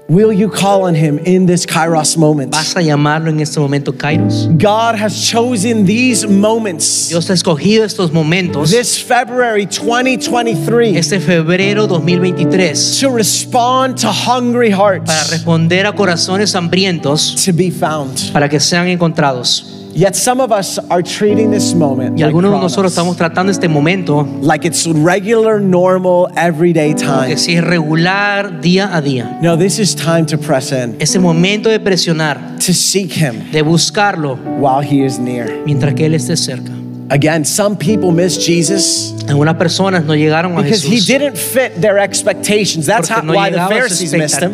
[0.10, 2.52] Will you call on him in this Kairos moment?
[2.52, 4.48] ¿Vas a llamarlo en este momento Kairos?
[4.58, 7.08] God has chosen these moments.
[7.08, 14.70] Dios ha escogido estos momentos, This February 2023 este febrero 2023, to respond to hungry
[14.72, 15.06] hearts.
[15.06, 18.32] para responder a corazones hambrientos to be found.
[18.34, 19.83] para que sean encontrados.
[19.96, 23.52] Yet some of us are treating this moment Y like, algunos de nosotros estamos tratando
[23.52, 27.28] este momento like it's regular, normal, everyday time.
[27.28, 29.38] que si es regular día a día.
[29.42, 33.62] No, this is time to press in, Ese momento de presionar, to seek him de
[33.62, 35.62] buscarlo while he is near.
[35.66, 36.72] mientras que Él esté cerca.
[37.10, 41.98] Again, some people miss Jesus Algunas personas no llegaron a because he didn't fit their
[41.98, 42.86] expectations.
[42.86, 44.52] That's how, no why the llegaba a su Pharisees missed him.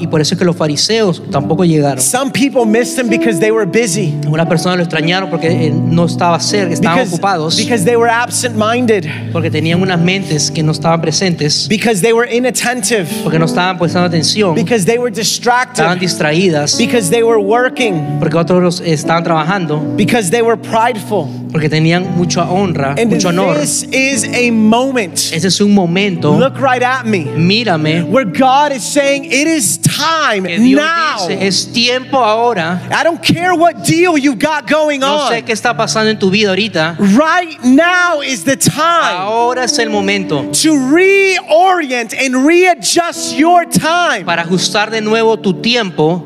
[0.00, 2.00] y por eso es que los fariseos tampoco llegaron.
[2.00, 6.38] Some people missed him because they were busy, Algunas personas lo extrañaron porque no estaba
[6.38, 10.72] cerca, estaban because, ocupados, because they were absent minded, porque tenían unas mentes que no
[10.72, 15.82] estaban presentes, because they were inattentive, porque no estaban prestando atención, because they were distracted.
[15.82, 21.28] estaban distraídas, because they were working, porque otros estaban trabajando, because they were prideful.
[21.52, 23.58] Porque tenían mucha honra, And mucho honor.
[23.60, 25.14] this is a moment.
[25.32, 27.26] Ese es un momento, Look right at me.
[27.36, 31.28] mírame, Where God is saying, It is time now.
[31.28, 32.80] dice, es tiempo ahora.
[32.90, 35.42] I don't care what deal you've got going No sé on.
[35.44, 36.96] qué está pasando en tu vida ahorita.
[36.98, 44.24] Right now is the time Ahora es el momento to reorient and readjust your time
[44.24, 46.24] para ajustar de nuevo tu tiempo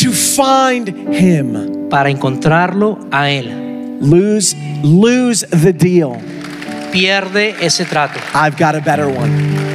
[0.00, 1.76] to find Him.
[1.88, 3.98] para encontrarlo a Él.
[4.00, 6.16] Lose, lose the deal.
[6.92, 8.18] Pierde ese trato.
[8.34, 9.65] I've got a better one.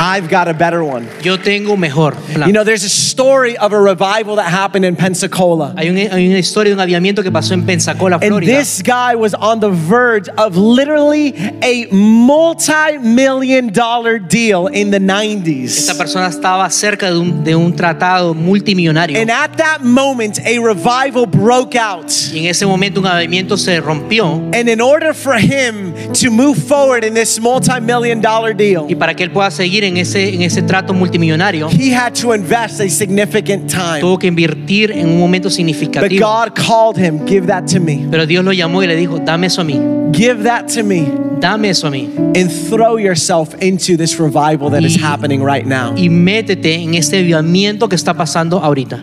[0.00, 1.08] I've got a better one.
[1.24, 2.46] Yo tengo mejor plan.
[2.46, 5.74] You know, there's a story of a revival that happened in Pensacola.
[5.76, 9.16] hay, un- hay una historia de un aviamiento que pasó en Pensacola, And this guy
[9.16, 15.64] was on the verge of literally a multi million dollar deal in the 90s.
[15.78, 15.98] Esta 90s.
[15.98, 19.18] persona estaba cerca de un, de un tratado multimillonario.
[19.20, 22.08] And at that moment, a revival broke out.
[22.32, 24.34] y en ese momento un aviamiento se rompió.
[24.54, 28.94] And in order for him to move forward in this multi million dollar deal, Y
[28.94, 32.80] para que él pueda seguir en ese, en ese trato multimillonario, he had to invest
[32.80, 34.00] a significant time.
[34.00, 36.26] tuvo que invertir en un momento But significativo.
[36.26, 38.06] God called him, Give that to me.
[38.10, 39.80] Pero Dios lo llamó y le dijo, dame eso a mí,
[40.12, 41.06] Give that to me.
[41.40, 42.08] dame eso a mí.
[42.36, 45.94] And throw yourself into this revival that is Y- happening right now.
[45.96, 49.02] Y métete en este avivamiento que está pasando ahorita.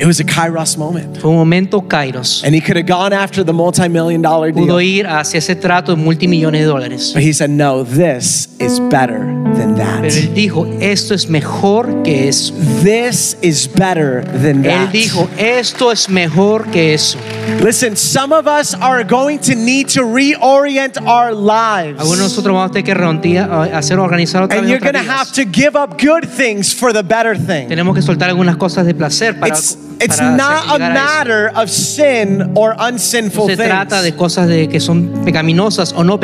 [0.00, 1.18] It was a Kairos moment.
[1.18, 2.42] Fue un momento Kairos.
[2.42, 4.64] And he could have gone after the multi million dollar deal.
[4.64, 7.12] Pudo ir hacia ese trato de multimillones de dólares.
[7.12, 10.02] But he said, No, this is better than that.
[10.02, 12.54] Pero él dijo, esto es mejor que eso.
[12.82, 14.86] This is better than that.
[14.86, 17.18] Él dijo, esto es mejor que eso.
[17.62, 22.00] Listen, some of us are going to need to reorient our lives.
[22.00, 25.32] Algunos de nosotros vamos a tener que hacer organizar otra And you're going to have
[25.32, 27.68] to give up good things for the better thing.
[27.68, 29.54] Tenemos que soltar algunas cosas de placer para,
[30.00, 34.80] It's, not a matter of sin or No unsinful se trata de cosas de que
[34.80, 36.18] son pecaminosas o no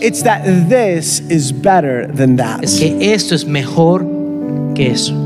[0.00, 2.64] No, it's that this is better than that.
[2.64, 4.04] es que esto es mejor
[4.74, 5.25] que eso.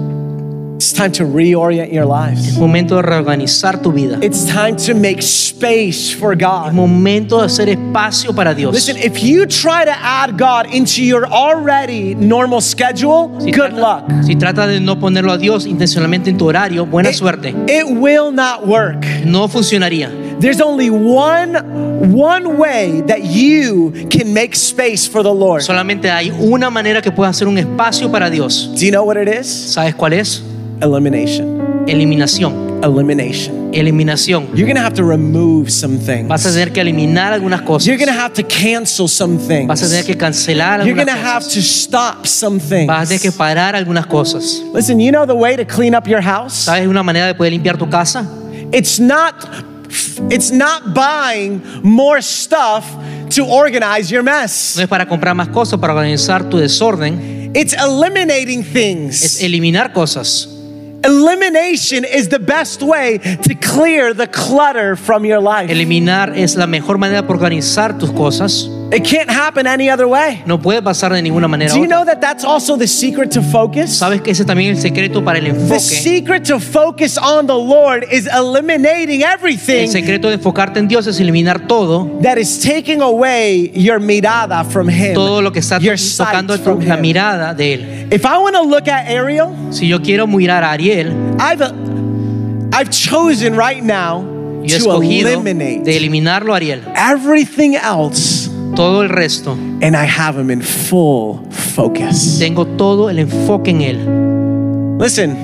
[0.81, 2.49] It's time to reorient your lives.
[2.49, 4.19] Es momento de reorganizar tu vida.
[4.23, 6.69] It's time to make space for God.
[6.69, 8.73] Es momento de hacer espacio para Dios.
[8.73, 14.07] Listen, if you try to add God into your already normal schedule, si, good trata,
[14.09, 14.25] luck.
[14.25, 17.55] si trata de no ponerlo a Dios intencionalmente en tu horario, buena It, suerte.
[17.69, 19.05] it will not work.
[19.27, 20.09] No funcionaría.
[20.41, 21.57] There's only one
[22.17, 25.61] one way that you can make space for the Lord.
[25.61, 28.71] Solamente hay una manera que puedas hacer un espacio para Dios.
[28.75, 29.47] Do you know what it is?
[29.47, 30.43] ¿Sabes cuál es?
[30.83, 31.85] Elimination.
[31.87, 32.81] Eliminación.
[32.83, 33.75] Elimination.
[33.75, 34.49] Eliminación.
[34.55, 36.29] You're going to have to remove some things.
[36.29, 37.87] Vas a tener que eliminar algunas cosas.
[37.87, 39.69] You're going to have to cancel some things.
[39.69, 42.87] Vas a tener que cancelar algunas You're going to have to stop some things.
[42.87, 44.63] Vas a tener que parar algunas cosas.
[44.73, 46.55] Listen, you know the way to clean up your house?
[46.65, 48.27] ¿Sabes una manera de poder limpiar tu casa?
[48.73, 49.35] It's not
[50.31, 52.87] it's not buying more stuff
[53.31, 54.77] to organize your mess.
[54.77, 57.53] No es para comprar más cosas, para organizar tu desorden.
[57.55, 59.23] It's eliminating things.
[59.23, 60.60] Es eliminar cosas.
[61.05, 65.71] Elimination is the best way to clear the clutter from your life.
[65.71, 68.69] Eliminar es la mejor manera para organizar tus cosas.
[68.93, 70.43] It can't happen any other way.
[70.47, 71.73] No puede pasar de ninguna manera.
[71.73, 73.97] Do you know that that's also the secret to focus?
[73.97, 75.75] ¿Sabes que ese también es el secreto para el enfoque.
[75.75, 79.85] The secret to focus on the Lord is eliminating everything.
[79.85, 84.65] El secreto de enfocarte en Dios es eliminar todo, that is taking away your mirada
[84.65, 87.01] from Him, todo lo que está tocando from la Him.
[87.03, 88.13] mirada de Él.
[88.13, 91.63] If I want to look at Ariel, Si yo quiero mirar a Ariel, I've
[92.73, 94.25] I've chosen right now
[94.63, 99.53] yo he to eliminate de eliminarlo Ariel, everything else, todo el resto,
[99.83, 102.39] and I have him in full focus.
[102.39, 104.99] Tengo todo el enfoque en Él.
[104.99, 105.37] Listen,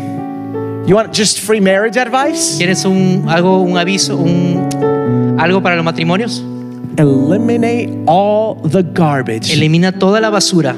[0.87, 2.59] you want just free marriage advice?
[2.59, 4.69] ¿Quieres un, algo, un aviso, un,
[5.39, 6.43] algo para los matrimonios?
[6.99, 9.53] Eliminate all the garbage.
[9.53, 10.75] Elimina toda la basura.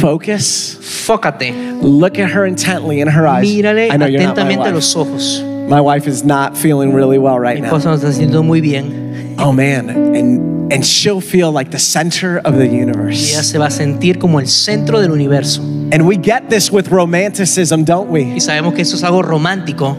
[0.00, 0.76] Focus.
[0.80, 1.52] Fócate.
[1.82, 3.46] Look at her intently in her eyes.
[3.46, 4.74] Mírale I know you're not my atentamente a wife.
[4.74, 5.42] los ojos.
[5.68, 7.68] My wife is not feeling really well right Mi now.
[7.76, 9.36] esposa no está sintiendo muy bien.
[9.38, 13.42] Oh man, and and she'll feel like the center of the Y ella universe.
[13.42, 15.62] se va a sentir como el centro del universo.
[15.92, 18.22] And we get this with romanticism, don't we?
[18.22, 19.96] Y sabemos que eso es algo romántico.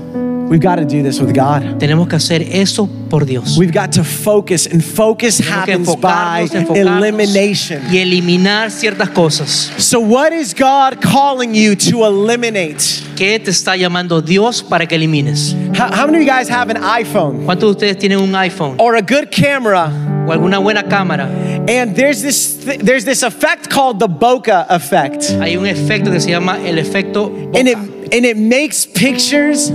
[0.51, 1.79] We've got to do this with God.
[1.79, 3.57] Tenemos que hacer eso por Dios.
[3.57, 7.81] We've got to focus, and focus happens by elimination.
[7.89, 9.71] y eliminar ciertas cosas.
[9.77, 12.83] So, what is God calling you to eliminate?
[13.15, 15.55] ¿Qué te está llamando Dios para que elimines?
[15.73, 18.75] How, how many of you guys have an iPhone ¿Cuántos de ustedes tienen un iPhone
[18.77, 19.89] or a good camera?
[20.31, 21.25] O alguna buena cámara?
[21.69, 26.19] And there's this th- there's this effect called the bokeh effect, Hay un efecto que
[26.19, 27.77] se llama el efecto and it
[28.13, 29.69] and it makes pictures,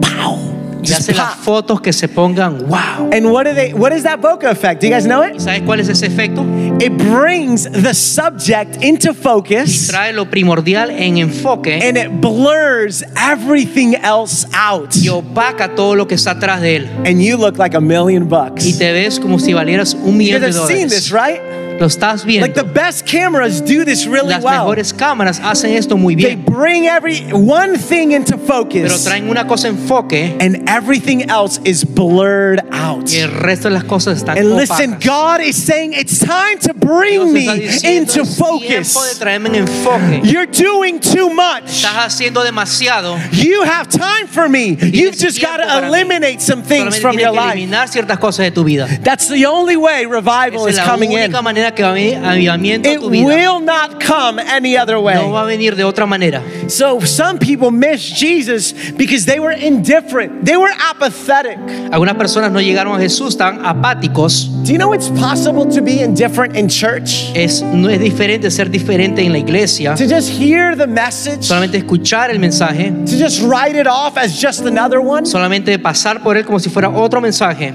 [0.00, 0.38] pow,
[0.82, 3.10] Y hace las fotos que se pongan wow.
[3.12, 3.72] And what do they?
[3.72, 4.80] What is that bokeh effect?
[4.80, 5.40] Do you guys know it?
[5.40, 6.44] ¿Sabes cuál es ese efecto?
[6.80, 13.02] It brings the subject into focus, Y Trae lo primordial en enfoque and it blurs
[13.16, 16.88] everything else out, y opaca todo lo que está atrás de él.
[17.04, 18.64] and you look like a million bucks.
[18.64, 21.40] Y te ves como si valieras un millón de have seen this, right?
[21.78, 24.58] Lo estás Like the best cameras do this really Las well.
[24.64, 26.44] mejores cámaras hacen esto muy bien.
[26.44, 28.82] They bring every one thing into focus.
[28.82, 33.08] pero focus, traen una cosa en enfoque and everything else is blurred out.
[33.12, 34.98] y el resto de las cosas están And listen.
[35.04, 39.18] God is saying it's time to bring me into "Es tiempo de focus.
[39.18, 40.20] traerme en enfoque.
[40.24, 41.64] You're doing too much.
[41.66, 43.16] Estás haciendo demasiado.
[43.32, 44.76] You have time for me.
[44.80, 47.52] You've just got to eliminate some things from tienes your que life.
[47.58, 48.88] eliminar ciertas cosas de tu vida.
[49.04, 51.30] That's the only way revival is coming in.
[51.68, 53.26] Única manera que a avivamiento It tu vida.
[53.26, 55.14] will not come any other way.
[55.14, 56.42] No va a venir de otra manera.
[56.68, 60.44] So some people miss Jesus because they were indifferent.
[60.44, 61.58] They were apathetic.
[61.90, 64.48] Algunas personas no llegaron a Jesús, están apáticos.
[64.64, 67.30] Do you know it's possible to be indifferent in church?
[67.34, 69.94] Es, no es diferente ser diferente en la iglesia.
[69.94, 74.40] To just hear the message, Solamente escuchar el mensaje, to just write it off as
[74.40, 75.26] just another one?
[75.26, 77.72] solamente pasar por él como si fuera otro mensaje.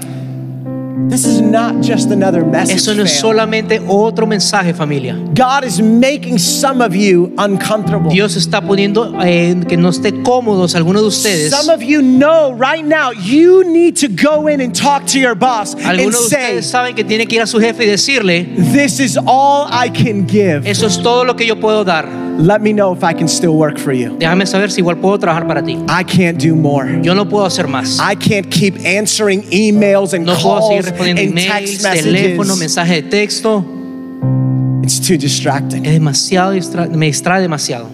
[0.96, 2.76] This is not just another message.
[2.76, 5.16] Eso no es solamente otro mensaje, familia.
[5.34, 8.10] God is making some of you uncomfortable.
[8.10, 11.50] Dios está poniendo eh, que no esté cómodos algunos de ustedes.
[11.50, 15.34] Some of you know right now you need to go in and talk to your
[15.34, 17.88] boss and Algunos de say, ustedes saben que tiene que ir a su jefe y
[17.88, 20.62] decirle, This is all I can give.
[20.64, 22.06] eso es todo lo que yo puedo dar.
[22.36, 24.16] Let me know if I can still work for you.
[24.18, 25.78] Déjame saber si igual puedo trabajar para ti.
[25.88, 26.86] I can't do more.
[27.02, 27.98] Yo no puedo hacer más.
[28.00, 32.56] I can't keep answering emails and No puedo seguir calls respondiendo and emails, text teléfono,
[32.56, 32.58] messages.
[32.60, 33.64] mensaje de texto.
[34.82, 35.86] It's too distracting.
[35.86, 37.88] Es demasiado, distra- me distrae demasiado.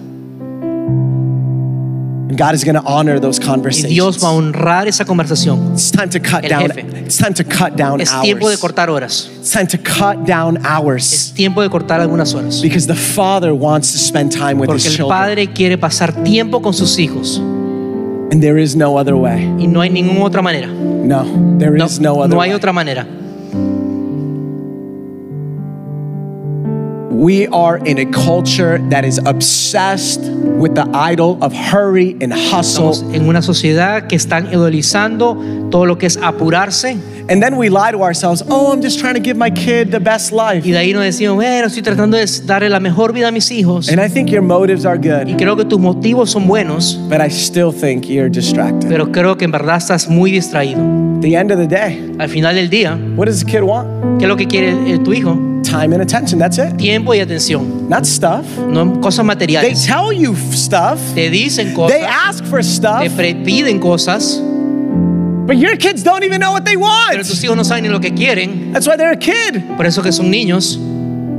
[2.41, 3.93] God is going to honor those Y conversations.
[3.93, 5.73] Dios va a honrar esa conversación.
[5.75, 6.71] It's time to cut El down.
[6.71, 6.81] jefe.
[7.05, 9.29] It's time to cut down Es tiempo de cortar horas.
[9.41, 12.63] It's time to cut down hours Es tiempo de cortar algunas horas.
[12.63, 16.25] because the Father wants to spend time with Porque His el children, Padre quiere pasar
[16.25, 17.39] tiempo con sus hijos.
[18.33, 19.45] and there is no other way.
[19.59, 20.69] Y no hay ninguna otra manera.
[20.69, 21.25] No,
[21.59, 22.57] there No, is no other no hay way.
[22.57, 23.05] otra manera.
[27.21, 32.93] We are in a culture that is obsessed with the idol of hurry and hustle.
[32.93, 35.37] Estamos en una sociedad que están idolizando
[35.71, 36.97] todo lo que es apurarse.
[37.29, 40.01] And then we lie to ourselves, oh, I'm just trying to give my kid the
[40.01, 40.67] best life.
[40.67, 43.51] Y de ahí nos decimos, bueno, estoy tratando de darle la mejor vida a mis
[43.51, 43.91] hijos.
[43.91, 45.29] And I think your motives are good.
[45.29, 48.89] Y creo que tus motivos son buenos, but I still think you're distracted.
[48.89, 50.81] pero creo que en verdad estás muy distraído.
[51.21, 54.19] The end of the day, Al final del día, what does the kid want?
[54.19, 55.50] ¿qué es lo que quiere eh, tu hijo?
[55.63, 56.77] Time and attention, that's it.
[56.79, 58.45] Tiempo y atención, Not stuff.
[58.59, 59.63] no cosas materiales.
[59.63, 61.93] They tell you stuff, Te dicen cosas.
[61.99, 64.41] they ask for stuff, te piden cosas,
[65.47, 67.11] but your kids don't even know what they want.
[67.13, 68.73] pero tus hijos no saben ni lo que quieren.
[68.73, 69.63] That's why they're a kid.
[69.77, 70.77] Por eso que son niños.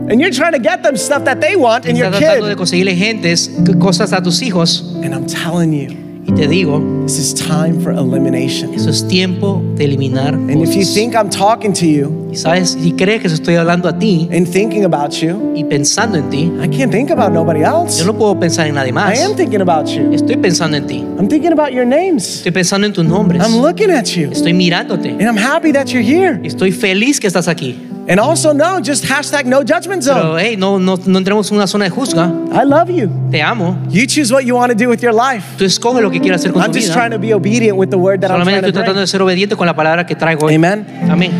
[0.09, 2.55] And you're trying to get them stuff that they want, and Estás your tratando de
[2.55, 2.57] kid.
[2.57, 4.83] conseguirle gentes, cosas a tus hijos.
[5.03, 5.89] And I'm telling you,
[6.31, 8.73] Y te digo, this is time for elimination.
[8.73, 12.77] eso es tiempo de eliminar And if you think I'm talking to you Y sabes,
[12.81, 16.49] si crees que estoy hablando a ti and thinking about you, y pensando en ti,
[16.63, 17.99] I can't think about nobody else.
[17.99, 19.13] yo no puedo pensar en nadie más.
[19.19, 20.13] I am thinking about you.
[20.13, 21.03] Estoy pensando en ti.
[21.19, 22.37] I'm thinking about your names.
[22.37, 23.43] Estoy pensando en tus nombres.
[23.45, 24.29] I'm looking at you.
[24.31, 25.09] Estoy mirándote.
[25.09, 26.39] And I'm happy that you're here.
[26.43, 27.75] Estoy feliz que estás aquí.
[28.07, 30.39] And also know, just hashtag no judgment Pero zone.
[30.39, 32.31] hey, no, no, no entremos en una zona de juzga.
[32.51, 33.09] I love you.
[33.31, 33.77] Te amo.
[33.89, 35.45] You choose what you want to do with your life.
[35.57, 36.93] Tú escoges lo que quieras hacer con I'm tu just vida.
[36.99, 39.03] trying to be obedient with the word that I'm Solamente trying estoy to tratando bring.
[39.03, 40.55] de ser obediente con la palabra que traigo hoy.
[40.55, 40.85] Amen.
[41.09, 41.31] Amén.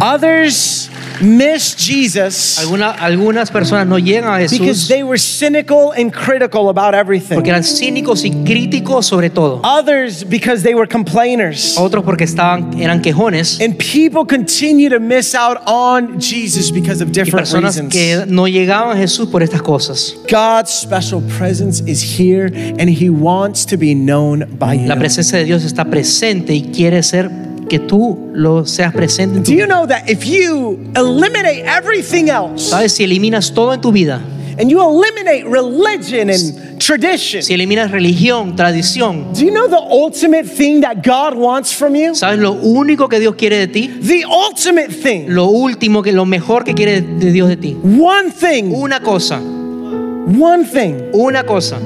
[0.00, 0.88] Others
[1.20, 6.68] miss Jesus Alguna- algunas personas no llegan a because Jesús they were cynical and critical
[6.68, 7.34] about everything.
[7.34, 9.60] porque eran cínicos y críticos sobre todo.
[9.64, 11.76] Others because they were complainers.
[11.78, 13.60] Otros porque estaban, eran quejones.
[13.60, 17.92] And people continue to miss out on Jesus because of Y different personas reasons.
[17.92, 20.14] que no llegaban a Jesús por estas cosas.
[20.30, 22.46] God's special presence is here
[22.78, 24.86] and he wants to be known by you.
[24.88, 27.30] La presencia de Dios está presente y quiere ser
[27.68, 29.38] que tú lo seas presente.
[29.38, 32.92] en tu Do you know that if you eliminate everything else ¿Sabes?
[32.92, 34.20] Si eliminas todo en tu vida,
[34.58, 40.44] and you eliminate religion and tradition, si eliminas religión, tradición, do you know the ultimate
[40.46, 42.14] thing that God wants from you?
[42.14, 43.88] ¿sabes lo único que Dios quiere de ti?
[44.00, 45.26] The ultimate thing.
[45.28, 47.76] Lo último, que lo mejor que quiere de Dios de ti.
[47.82, 48.72] One thing.
[48.72, 51.10] Una cosa, One thing.
[51.12, 51.78] una cosa.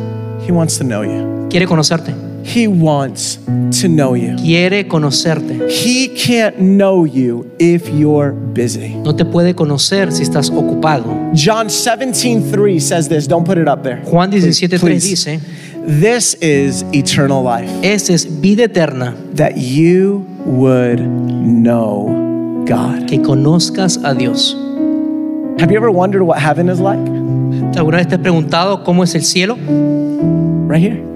[0.47, 1.47] He wants to know you.
[1.51, 2.28] Quiere conocerte.
[2.49, 3.39] He wants
[3.81, 4.35] to know you.
[4.37, 5.69] Quiere conocerte.
[5.69, 8.95] He can't know you if you're busy.
[8.95, 11.05] No te puede conocer si estás ocupado.
[11.35, 13.29] John 17:3 says this.
[13.29, 14.01] Don't put it up there.
[14.11, 15.09] Juan 17:3 Please.
[15.11, 15.41] dice,
[15.87, 17.71] This is eternal life.
[17.83, 23.07] esta es vida eterna, That you would know God.
[23.07, 24.57] que conozcas a Dios.
[25.61, 26.99] Have you ever wondered what heaven is like?
[27.77, 29.57] ¿Alguna vez te has preguntado cómo es el cielo?
[30.69, 31.08] Right here.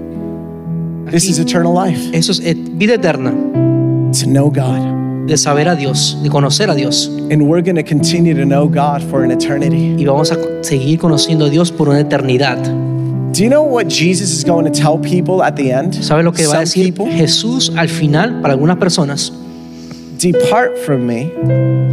[1.13, 2.11] This is eternal life.
[2.15, 5.27] Eso es vida eterna, To know God.
[5.27, 7.07] de saber a Dios, de conocer a Dios.
[7.31, 9.95] And we're going to continue to know God for an eternity.
[9.99, 12.57] Y vamos a seguir conociendo a Dios por una eternidad.
[13.35, 15.93] Do you know what Jesus is going to tell people at the end?
[16.03, 19.33] ¿Sabes lo que va a decir people, Jesús al final para algunas personas?
[20.19, 21.31] depart from me.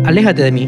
[0.05, 0.67] Aléjate de mí.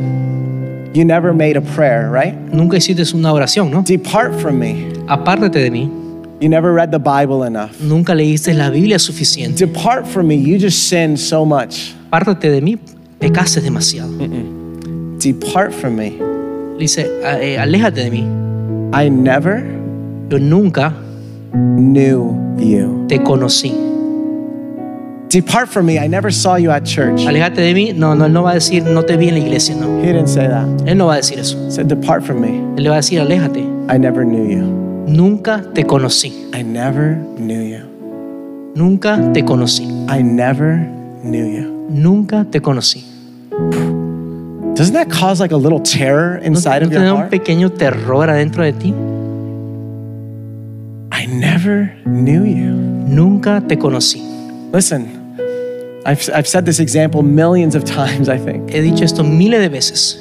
[0.93, 2.33] You never made a prayer, right?
[2.51, 3.83] Nunca hiciste una oración, ¿no?
[3.83, 4.91] Depart from me.
[5.07, 6.00] Apártate de mí.
[6.41, 7.79] You never read the Bible enough.
[7.79, 9.57] Nunca leíste la Biblia suficiente.
[9.59, 10.35] Depart from me.
[10.35, 11.93] You just sinned so much.
[12.11, 12.79] Apártate de mí.
[13.19, 14.09] Pecaste demasiado.
[15.19, 16.17] Depart from me.
[16.79, 18.23] Dice, eh, aléjate de mí.
[18.91, 19.61] I never
[20.31, 20.91] Yo nunca
[21.53, 23.05] knew you.
[23.07, 23.71] te conocí.
[25.29, 25.99] Depart from me.
[25.99, 27.21] I never saw you at church.
[27.27, 27.93] Aléjate de mí.
[27.95, 29.99] No, no, él no va a decir, no te vi en la iglesia, no.
[30.01, 30.65] He didn't say that.
[30.87, 31.55] Él no va a decir eso.
[31.65, 32.49] He said, Depart from me.
[32.77, 33.61] Él le va a decir, aléjate.
[33.93, 34.90] I never knew you.
[35.07, 36.31] Nunca te conocí.
[36.53, 37.79] I never knew you.
[38.75, 39.83] Nunca te conocí.
[40.09, 40.77] I never
[41.23, 41.87] knew you.
[41.89, 43.03] Nunca te conocí.
[44.75, 47.17] Doesn't that cause like a little terror ¿No, inside no of te your da un
[47.19, 47.31] heart?
[47.31, 48.93] pequeño terror adentro de ti?
[51.11, 52.71] I never knew you.
[52.71, 54.21] Nunca te conocí.
[54.71, 55.35] Listen,
[56.05, 58.71] I've, I've said this example millions of times, I think.
[58.71, 60.17] He dicho esto miles de veces.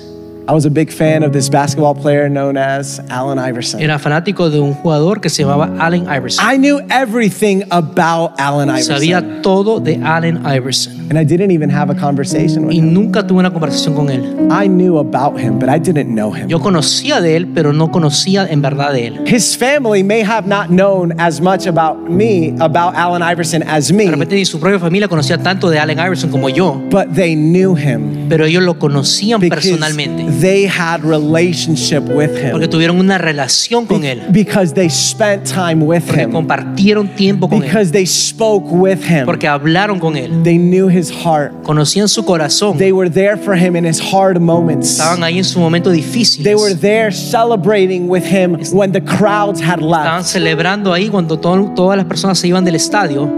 [0.50, 3.80] I was a big fan of this basketball player known as Allen Iverson.
[3.80, 6.44] Era fanático de un jugador que se llamaba Allen Iverson.
[6.44, 8.96] I knew everything about Allen Iverson.
[8.96, 11.06] Sabía todo de Allen Iverson.
[11.08, 12.92] And I didn't even have a conversation with Y him.
[12.92, 14.48] nunca tuve una conversación con él.
[14.50, 16.48] I knew about him, but I didn't know him.
[16.48, 19.24] Yo conocía de él, pero no conocía en verdad de él.
[19.28, 24.06] His family may have not known as much about me, about Allen Iverson, as me.
[24.06, 27.76] De repente su propia familia conocía tanto de Allen Iverson como yo, but they knew
[27.76, 30.24] him pero ellos lo conocían personalmente.
[30.40, 32.70] they had relationship with Porque him.
[32.70, 34.22] tuvieron una relación con él.
[34.30, 36.32] Because they spent time with Porque him.
[36.32, 37.68] compartieron tiempo con él.
[37.68, 39.26] Because they spoke with him.
[39.26, 40.42] Porque hablaron con él.
[40.42, 41.52] They knew his heart.
[41.62, 42.78] Conocían su corazón.
[42.78, 44.92] They were there for him in his hard moments.
[44.92, 46.42] Estaban ahí en su momento difícil.
[46.44, 50.28] They were there celebrating with him when the crowds had Estaban left.
[50.28, 53.28] celebrando ahí cuando to- todas las personas se iban del estadio.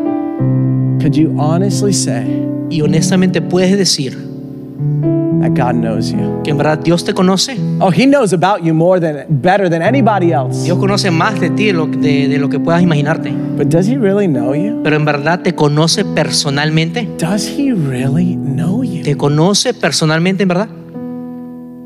[1.01, 2.25] Could you honestly say
[2.71, 4.17] Y honestamente puedes decir
[5.43, 6.41] that God knows you?
[6.43, 7.57] que en verdad Dios te conoce.
[7.81, 10.65] Oh, he knows about you more than better than anybody else.
[10.65, 13.31] Dios conoce más de ti lo, de- de lo que puedas imaginarte.
[13.57, 14.81] But does he really know you?
[14.83, 17.09] Pero en verdad te conoce personalmente.
[17.19, 19.03] Does he really know you?
[19.03, 20.69] Te conoce personalmente en verdad.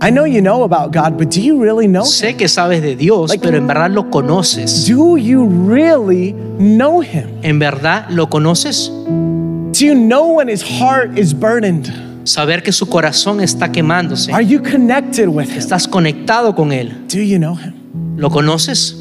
[0.03, 2.11] I know you know about God, but do you really know him?
[2.11, 4.87] Sé que sabes de Dios, Like- pero en verdad lo conoces.
[4.87, 7.25] Do you really know him?
[7.43, 8.93] En verdad lo conoces.
[9.07, 11.91] Do you know when his heart is burdened?
[12.27, 14.33] Saber que su corazón está quemándose.
[14.33, 15.59] Are you connected with him?
[15.59, 17.07] Estás conectado con Él.
[17.09, 17.73] Do you know him?
[18.17, 18.97] ¿Lo conoces?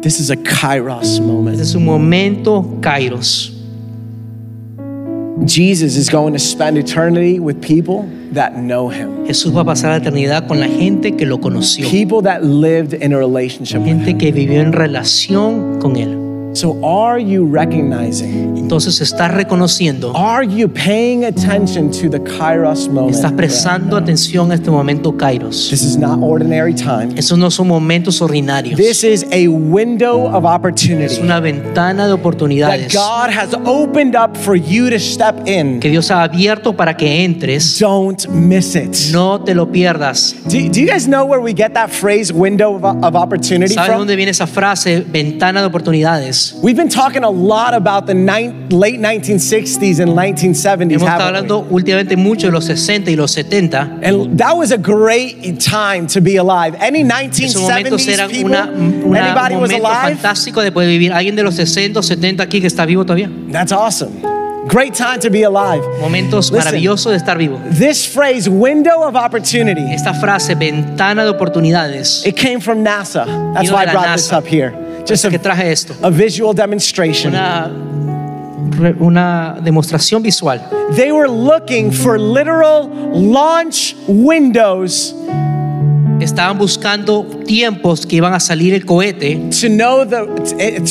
[0.00, 1.58] This is a kairos Este moment.
[1.60, 3.52] es un momento kairos.
[5.44, 9.26] Jesus is going to spend eternity with people that know him.
[9.26, 11.90] Jesús va a pasar la eternidad con la gente que lo conoció.
[11.90, 13.98] People that lived in a relationship with him.
[14.04, 16.54] Gente que vivió en relación con Él.
[16.54, 23.14] So are you recognizing Entonces estás reconociendo, Are you paying attention to the Kairos moment?
[23.14, 25.70] estás prestando atención a este momento Kairos.
[25.70, 27.14] This is not ordinary time.
[27.16, 28.76] Esos no son momentos ordinarios.
[28.76, 31.04] This is a window of opportunity.
[31.04, 35.78] Es una ventana de that God has opened up for you to step in.
[35.78, 37.78] que Dios ha abierto para que entres.
[37.78, 39.12] Don't miss it.
[39.12, 40.34] No te lo pierdas.
[40.44, 44.16] Do, do you guys know where we get that phrase window of, of opportunity dónde
[44.16, 46.58] viene esa frase, ventana de oportunidades?
[46.62, 51.18] We've been talking a lot about the nine, late 1960s and 1970s, Hemos estado haven't
[51.18, 51.24] we?
[51.26, 54.00] hablando últimamente mucho de los 60 y los 70.
[54.02, 56.76] And that was a great time to be alive.
[56.80, 58.50] Any Esos momentos 1970s eran people?
[58.50, 58.64] una,
[59.04, 60.14] una- Anybody un was momento alive?
[60.16, 61.12] fantástico de poder vivir.
[61.12, 63.30] ¿Alguien de los 60 o 70 aquí que está vivo todavía?
[63.52, 64.10] That's awesome.
[64.68, 65.80] Great time to be alive.
[66.00, 66.58] Momentos Listen.
[66.58, 67.60] maravillosos de estar vivo.
[67.78, 73.24] This phrase, window of opportunity, Esta frase, ventana de oportunidades, it came from NASA.
[73.54, 74.72] That's why I brought this up here.
[75.06, 75.94] Just que a, traje esto.
[76.02, 77.32] a visual demonstration.
[77.32, 77.70] Una,
[78.98, 80.60] una demostración visual.
[80.94, 85.14] They were looking for literal launch windows
[86.20, 90.24] Estaban buscando tiempos que iban a salir el cohete to know the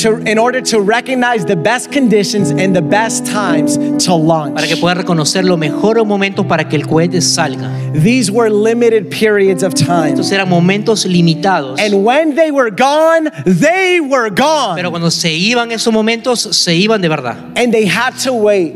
[0.04, 4.54] to, in order to recognize the best conditions and the best times to launch.
[4.54, 7.72] para que puedan reconocer los mejores momentos para que el cohete salga.
[8.04, 10.10] These were limited periods of time.
[10.14, 11.80] Estos eran momentos limitados.
[11.80, 14.76] And when they were gone, they were gone.
[14.76, 17.38] Pero cuando se iban esos momentos, se iban de verdad.
[17.56, 18.76] And they had to wait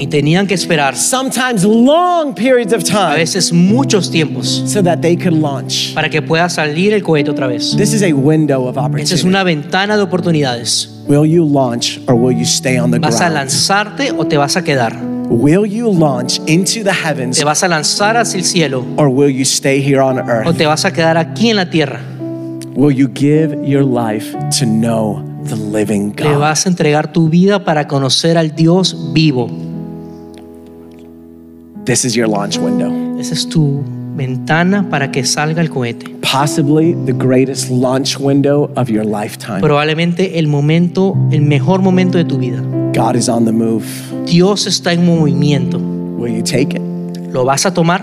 [0.00, 3.12] Y tenían que esperar sometimes long periods of time.
[3.12, 5.92] a veces muchos tiempos so that they could launch.
[5.94, 7.76] para que pueda salir el cohete otra vez.
[7.76, 9.02] This is a window of opportunity.
[9.04, 10.88] Esta es una ventana de oportunidades.
[11.08, 13.14] Will you launch or will you stay on the ground?
[13.14, 15.17] ¿Vas a lanzarte o te vas a quedar?
[15.30, 19.30] Will you launch into the heavens ¿Te vas a lanzar hacia el cielo or will
[19.30, 20.46] you stay here on earth?
[20.46, 22.00] o te vas a quedar aquí en la tierra?
[22.74, 26.38] Will you give your life to know the living Te God?
[26.38, 29.50] vas a entregar tu vida para conocer al Dios vivo.
[31.84, 32.90] This is your launch window.
[33.18, 33.82] Esa es tu
[34.14, 36.06] ventana para que salga el cohete.
[36.22, 39.60] Possibly the greatest launch window of your lifetime.
[39.60, 42.62] Probablemente el momento, el mejor momento de tu vida.
[42.92, 43.84] God is on the move.
[44.26, 45.78] Dios está en movimiento.
[46.18, 46.80] Will you take it?
[47.32, 48.00] ¿Lo vas a tomar?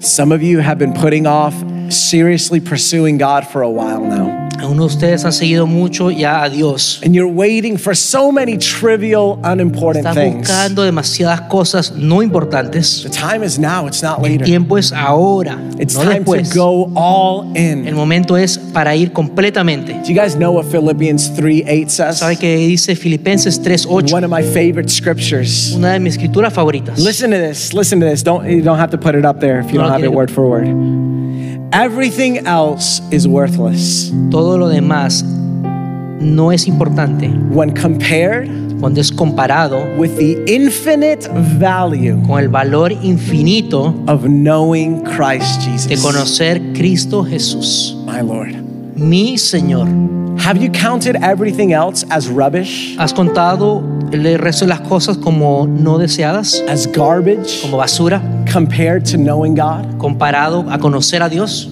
[0.00, 1.54] Some of you have been putting off
[1.92, 4.27] seriously pursuing God for a while now.
[4.68, 7.00] Algunos de ustedes han seguido mucho ya a Dios.
[7.02, 10.46] And you're waiting for so many trivial, unimportant things.
[10.46, 13.02] buscando demasiadas cosas no importantes.
[13.02, 14.44] The time is now, it's not El later.
[14.44, 17.94] tiempo es ahora, It's no time to go all El in.
[17.94, 19.94] momento es para ir completamente.
[20.04, 22.18] Do you guys know what Philippians 3 8 says?
[22.18, 24.12] ¿Sabe qué dice Filipenses 3:8?
[24.12, 25.72] One of my favorite scriptures.
[25.74, 26.98] Una de mis escrituras favoritas.
[26.98, 27.72] Listen to this.
[27.72, 28.22] Listen to this.
[28.22, 30.12] Don't you don't have to put it up there if you No don't have it
[30.12, 30.66] word for word.
[31.72, 35.22] Everything else is worthless Todo lo demás
[36.20, 38.48] no es importante when compared
[38.80, 45.88] cuando es comparado with the infinite value con el valor infinito of knowing Christ Jesus.
[45.88, 48.54] de conocer Cristo Jesús, my Lord.
[48.96, 49.86] mi Señor.
[50.40, 55.66] Have you counted everything else as rubbish, ¿Has contado el resto de las cosas como
[55.66, 58.20] no deseadas, as garbage como basura,
[58.52, 59.98] compared to knowing God?
[59.98, 61.68] comparado a conocer a Dios?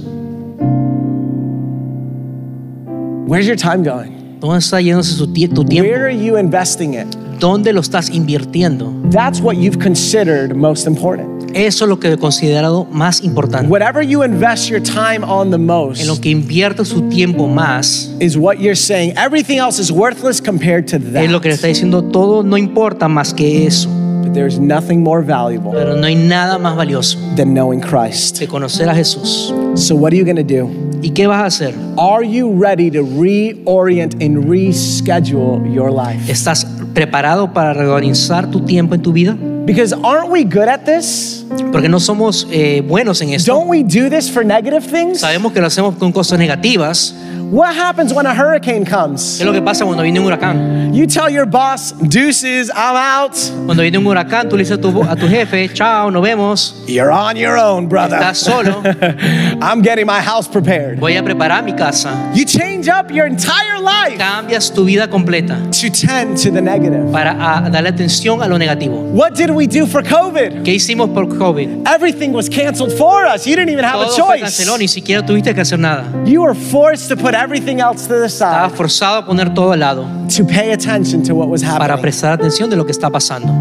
[3.27, 4.13] Where's your time going?
[4.41, 5.89] ¿Dónde está yéndose su tie- tu tiempo?
[5.89, 7.07] Where are you investing it?
[7.41, 8.93] ¿Dónde lo estás invirtiendo?
[9.11, 11.36] That's what you've considered most important.
[11.57, 13.67] Eso es lo que he considerado más importante.
[13.67, 18.11] Whatever you invest your time on the most En lo que invierte su tiempo más
[18.21, 19.15] is what you're saying.
[19.17, 21.25] Everything else is worthless compared to that.
[21.25, 23.89] es lo que le está diciendo todo no importa más que eso.
[24.23, 28.39] But there's nothing more valuable Pero no hay nada más valioso than knowing Christ.
[28.39, 29.55] que conocer a Jesús.
[29.77, 30.69] So, what are you going to do?
[31.01, 31.75] ¿Y qué vas a hacer?
[31.97, 36.31] Are you ready to reorient and reschedule your life?
[36.31, 39.37] ¿Estás preparado para reorganizar tu tiempo en tu vida?
[39.67, 41.45] Because aren't we good at this?
[41.73, 43.53] Porque no somos eh, buenos en esto.
[43.53, 45.21] Don't we do this for negative things?
[45.21, 47.15] Sabemos que lo hacemos con cosas negativas.
[47.51, 49.41] What happens when a hurricane ¿Qué comes?
[49.41, 50.93] es lo que pasa cuando viene un huracán?
[50.93, 53.37] You tell your boss, deuces, I'm out.
[53.67, 56.75] Cuando viene un huracán, tú le dices a tu, a tu jefe, chao, nos vemos.
[56.89, 58.17] You're on your own, brother.
[58.19, 58.83] Estás solo.
[59.63, 60.99] I'm getting my house prepared.
[60.99, 62.33] Voy a preparar mi casa.
[62.35, 67.13] You change up your entire life Cambias tu vida completa to tend to the negative.
[67.13, 69.03] para a, darle atención a lo negativo.
[69.13, 70.65] What did we do for COVID?
[70.65, 71.87] ¿Qué hicimos por COVID?
[71.87, 73.47] Everything was canceled for us.
[73.47, 74.43] You didn't even have a Todo fue choice.
[74.43, 76.05] cancelado, ni siquiera tuviste que hacer nada.
[76.25, 79.79] You were forced to put everything else to the side forzado a poner todo al
[79.81, 82.03] lado to pay attention to what was para happening.
[82.03, 83.53] prestar atención de lo que está pasando.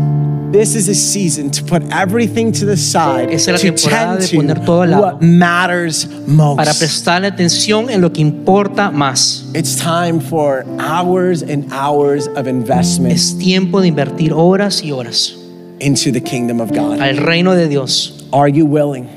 [0.52, 4.18] this is a season to put everything to the side Esa es la to temporada
[4.18, 5.04] tend de poner todo al to lado.
[5.18, 6.80] what matters para most.
[6.80, 9.44] prestarle atención en lo que importa más.
[9.54, 15.36] It's time for hours and hours of investment Es tiempo de invertir horas y horas
[15.82, 17.02] into the kingdom of God.
[17.02, 18.14] al reino de Dios.
[18.32, 19.08] Are you willing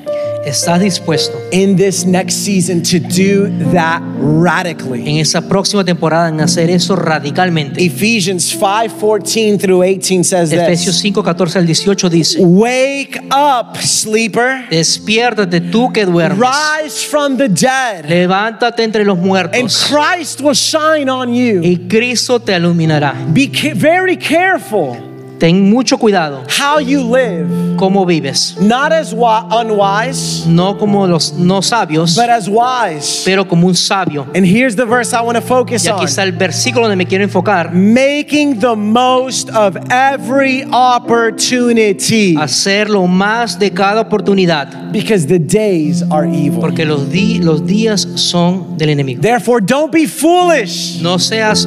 [0.45, 5.03] ¿Estás dispuesto in this next season to do that radically?
[5.09, 7.82] en esa próxima temporada en hacer eso radicalmente?
[7.84, 13.76] Ephesians 5 14 through 18 says Efesios this 5, 14 al 18 dice, Wake up,
[13.78, 20.41] sleeper, despiértate tú que duermes, rise from the dead, levántate entre los and muertos Christ
[20.41, 21.61] will shine on you.
[21.62, 23.14] y Cristo te iluminará.
[23.32, 24.97] Be ca- very careful
[25.39, 31.32] Ten mucho cuidado how you live, cómo vives, not as wi- unwise, no como los
[31.34, 33.22] no sabios, but as wise.
[33.24, 34.26] pero como un sabio.
[34.34, 36.07] And here's the verse I want to focus Y aquí on.
[36.09, 37.72] está el versículo donde me quiero enfocar.
[37.72, 44.91] Making the most of every opportunity Hacer lo más de cada oportunidad.
[44.93, 46.61] because the days are evil.
[46.61, 49.20] Porque los, di- los días son del enemigo.
[49.22, 51.01] Therefore, don't be foolish.
[51.01, 51.64] No seas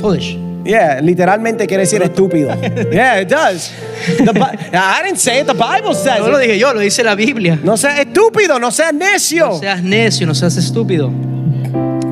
[0.00, 0.36] foolish.
[0.68, 2.50] Yeah, literalmente quiere decir estúpido.
[2.92, 3.70] Yeah, it does.
[4.18, 7.02] The Bi- I didn't say it, the Bible says No lo dije yo, lo dice
[7.02, 7.58] la Biblia.
[7.64, 9.46] No seas estúpido, no seas necio.
[9.48, 11.10] No seas necio, no seas estúpido.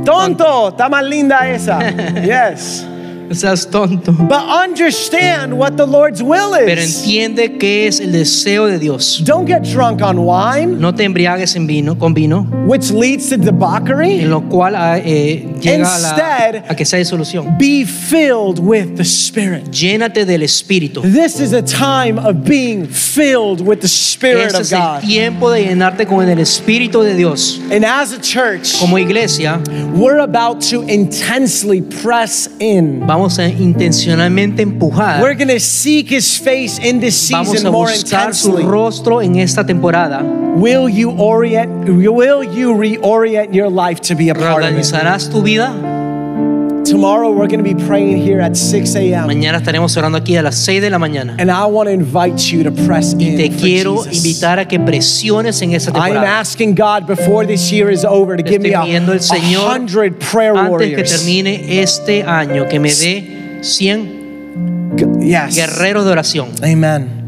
[0.07, 1.79] Tonto, está más linda esa.
[2.25, 2.87] Yes.
[3.29, 4.13] No seas tonto.
[4.13, 6.65] But understand what the Lord's will is.
[6.67, 9.21] Pero entiende que es el deseo de Dios.
[9.25, 13.37] Don't get drunk on wine, No te embriagues en vino, con vino, which leads to
[13.37, 14.21] debauchery.
[14.21, 17.57] en lo cual ah, eh, llega a, Instead- la, a que sea disolución.
[17.59, 19.71] Be filled with the Spirit.
[19.71, 21.03] Llénate del Espíritu.
[21.03, 25.01] This is a time of being filled with the Spirit Este of es el God.
[25.03, 27.61] tiempo de llenarte con el Espíritu de Dios.
[27.71, 29.61] And as a church, Como iglesia,
[29.95, 33.01] we're about to intensely press in.
[33.07, 35.21] vamos a intencionalmente empujar.
[35.23, 38.65] We're going to seek His face in this Vamos season a more buscar su intensely.
[38.65, 40.23] rostro en esta temporada.
[40.23, 41.89] Will you orient?
[41.89, 44.75] Will you reorient your life to be a part of it?
[44.77, 45.96] ¿Reorganizarás tu vida?
[46.89, 49.27] Tomorrow we're going to be praying here at 6 a.m.
[49.27, 51.35] Mañana estaremos orando aquí a las 6 de la mañana.
[51.39, 53.37] And I want to invite you to press in.
[53.37, 56.39] Te quiero invitar a que presiones en esta I'm temporada.
[56.39, 59.69] asking God before this year is over to give me a, pidiendo al a Señor
[59.75, 61.11] hundred prayer Antes que warriors.
[61.11, 64.17] termine este año, que me dé 100
[65.21, 65.57] Yes.
[65.57, 66.49] guerreros de oración.
[66.63, 67.25] Amen.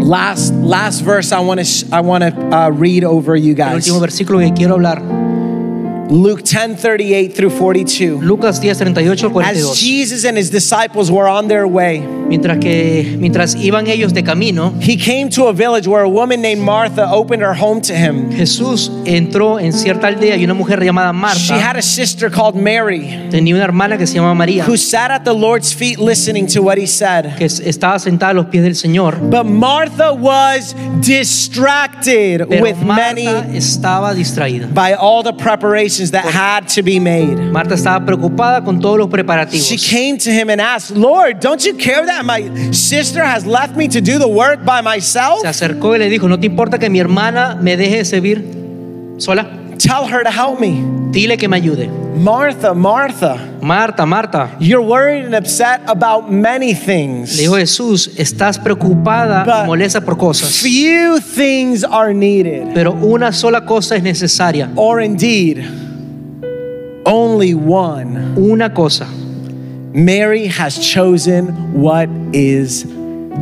[0.00, 3.72] Last last verse I want to sh- I want to uh, read over you El
[3.72, 3.86] guys.
[3.88, 5.02] último versículo que quiero hablar,
[6.08, 8.20] Luke 10:38 through 42.
[8.20, 13.16] Lucas 10, 38 al As Jesus and his disciples were on their way, Mientras que
[13.18, 17.08] mientras iban ellos de camino, he came to a village where a woman named Martha
[17.12, 18.30] opened her home to him.
[18.32, 21.38] Jesús entró en cierta aldea y una mujer llamada Martha.
[21.38, 25.10] She had a sister called Mary tenía una hermana que se llama María, who sat
[25.10, 27.36] at the Lord's feet listening to what he said.
[27.36, 29.30] que estaba sentada a los pies del Señor.
[29.30, 34.72] But Martha was distracted Pero with many Marta estaba distraída.
[34.74, 35.32] by all the
[35.96, 37.36] preparations that had to be made.
[37.52, 39.66] Marta estaba preocupada con todos los preparativos.
[39.68, 42.42] She came to him and asked, Lord, don't you care that my
[42.72, 45.40] sister has left me to do the work by myself?
[45.42, 48.44] Se acercó y le dijo, ¿no te importa que mi hermana me deje servir
[49.18, 49.44] sola?
[49.78, 50.82] Tell her to help me.
[51.12, 51.88] Dile que me ayude.
[52.16, 57.36] Martha, Martha, Marta, Marta, you're worried and upset about many things.
[57.36, 63.66] le dijo Jesús, estás preocupada, molesta por cosas, Few things are needed, pero una sola
[63.66, 64.70] cosa es necesaria.
[64.76, 65.58] or indeed,
[67.06, 68.36] only one.
[68.36, 69.06] Una cosa.
[69.94, 72.84] Mary has chosen what is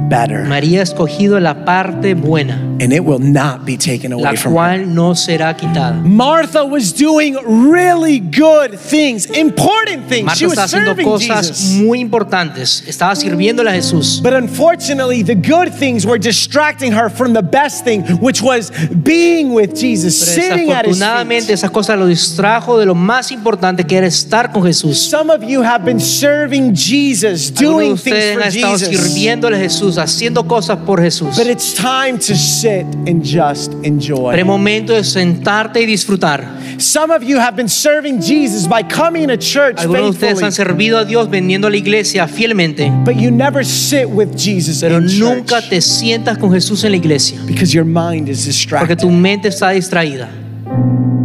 [0.09, 4.37] better, María ha escogido la parte buena, and it will not be taken la away
[4.37, 4.57] from her.
[4.57, 5.95] cual no será quitada.
[6.03, 10.25] Martha was doing really good things, important things.
[10.25, 11.83] Marta she was haciendo serving cosas Jesus.
[11.83, 12.83] muy importantes.
[12.87, 14.21] Estaba sirviéndole a Jesús.
[14.23, 18.71] But unfortunately, the good things were distracting her from the best thing, which was
[19.03, 21.55] being with Jesus, Pero sitting at his desafortunadamente feet.
[21.55, 24.99] esas cosas lo distrajo de lo más importante que era estar con Jesús.
[24.99, 28.89] Some of you have been serving Jesus, doing things for Jesus.
[28.89, 31.37] sirviéndole a Jesús, haciendo cosas por Jesús.
[31.37, 34.35] But it's time to sit and just Pero enjoy.
[34.35, 36.45] es momento de sentarte y disfrutar.
[36.79, 40.53] Some of you have been serving Jesus by coming to church Algunos de ustedes han
[40.53, 41.29] servido a Dios
[41.69, 45.81] a la iglesia fielmente, but you never sit with Jesus pero in nunca church te
[45.81, 48.99] sientas con Jesús en la iglesia, because your mind is porque distracted.
[48.99, 50.29] tu mente está distraída.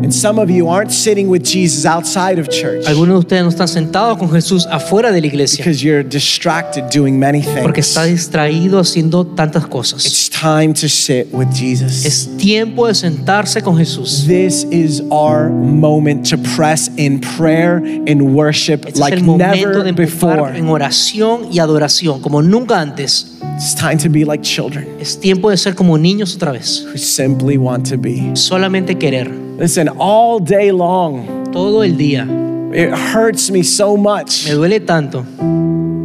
[0.02, 3.50] And some of you aren't sitting with Jesus outside of church Algunos de ustedes no
[3.50, 7.62] están sentados con Jesús afuera de la iglesia because you're distracted doing many things.
[7.62, 10.06] porque está distraído haciendo tantas cosas.
[10.06, 12.06] It's time to sit with Jesus.
[12.06, 14.26] Es tiempo de sentarse con Jesús.
[14.26, 17.78] This is our moment to press in prayer
[18.08, 20.58] and worship Este like es el momento never de before.
[20.58, 23.36] en oración y adoración como nunca antes.
[23.58, 26.86] It's time to be like children Es tiempo de ser como niños otra vez.
[26.86, 28.32] who simply want to be.
[28.36, 29.49] Solamente querer.
[29.60, 32.26] Listen, all day long, Todo el día.
[32.74, 35.24] it hurts me so much Me duele tanto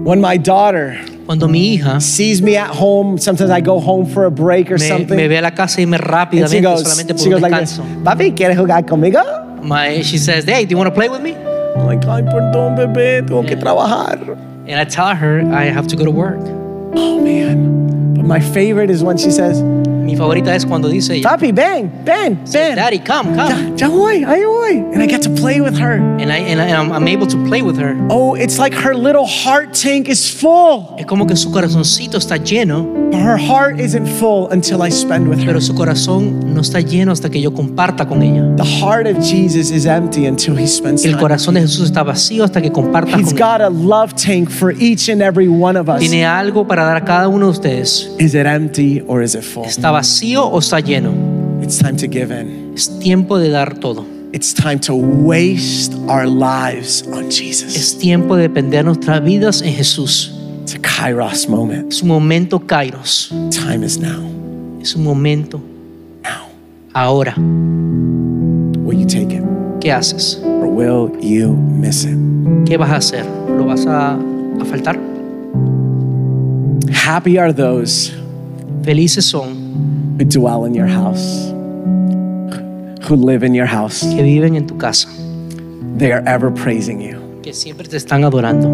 [0.05, 3.16] when my daughter cuando mi hija sees me at home.
[3.16, 5.16] Sometimes I go home for a break or me, something.
[5.16, 7.55] me ve a la casa y me rápidamente goes, solamente she por goes un like
[7.55, 8.05] descanso.
[8.05, 9.20] Papi, ¿quieres jugar conmigo?
[9.62, 11.34] My, eh, she says, "Hey, do you want to play with me?"
[11.76, 14.18] I'm like, ay, perdón, bebé, tengo que trabajar.
[14.68, 16.38] And I tell her I have to go to work.
[16.96, 18.03] Oh, man.
[18.26, 22.38] My favorite is when she says, Mi favorita es cuando dice ella, Papi, ven, ven,
[22.46, 22.76] ven.
[22.76, 24.76] "Daddy, come, come," Ya, ya voy, ahí voy.
[24.92, 25.92] And I get to play with her.
[25.94, 27.96] and I and, I, and I'm, I'm able to play with her.
[28.10, 30.94] Oh, it's like her little heart tank is full.
[30.98, 35.26] Es como que su corazoncito está lleno, But her heart isn't full until I spend
[35.28, 35.46] with her.
[35.46, 38.44] pero su corazón no está lleno hasta que yo comparta con ella.
[38.56, 42.44] The heart of Jesus is empty until he spends El corazón de Jesús está vacío
[42.44, 43.42] hasta que comparta He's con él.
[43.42, 46.00] got a love tank for each and every one of us.
[46.00, 48.10] Tiene algo para dar a cada uno de ustedes.
[48.18, 49.64] Is it empty or is it full?
[49.64, 51.12] ¿Está vacío o está lleno?
[51.62, 52.72] It's time to give in.
[52.74, 54.04] Es tiempo de dar todo.
[54.32, 57.76] It's time to waste our lives on Jesus.
[57.76, 60.32] Es tiempo de depender nuestras vidas en Jesús.
[60.62, 61.92] It's a kairos moment.
[61.92, 63.28] Es un momento kairos.
[63.50, 64.22] Time is now.
[64.80, 65.60] Es un momento
[66.22, 66.48] Now.
[66.92, 67.34] ahora.
[67.36, 69.42] Will you take it
[69.80, 70.40] ¿Qué haces?
[70.44, 72.16] or will you miss it?
[72.66, 73.24] ¿Qué vas a hacer?
[73.48, 74.98] ¿Lo vas a, a faltar?
[76.93, 78.11] Happy are those
[78.85, 81.51] Felices son who dwell in your house,
[83.09, 84.01] who live in your house.
[84.01, 85.09] que viven en tu casa,
[85.97, 87.41] They are ever praising you.
[87.43, 88.68] que siempre te están adorando.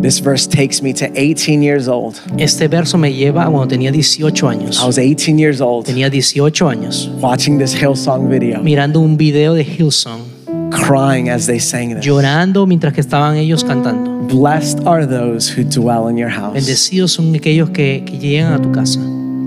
[0.00, 2.18] This verse takes me to 18 years old.
[2.38, 4.82] Este verso me lleva a cuando tenía 18 años.
[4.82, 9.52] I was 18 years old Tenía 18 años watching this Hillsong video, mirando un video
[9.52, 10.22] de Hillsong,
[10.70, 12.04] crying as they sang this.
[12.04, 14.26] llorando mientras que estaban ellos cantando.
[14.28, 18.62] Blessed are those who dwell in your house, Bendecidos son aquellos que, que llegan a
[18.62, 19.00] tu casa,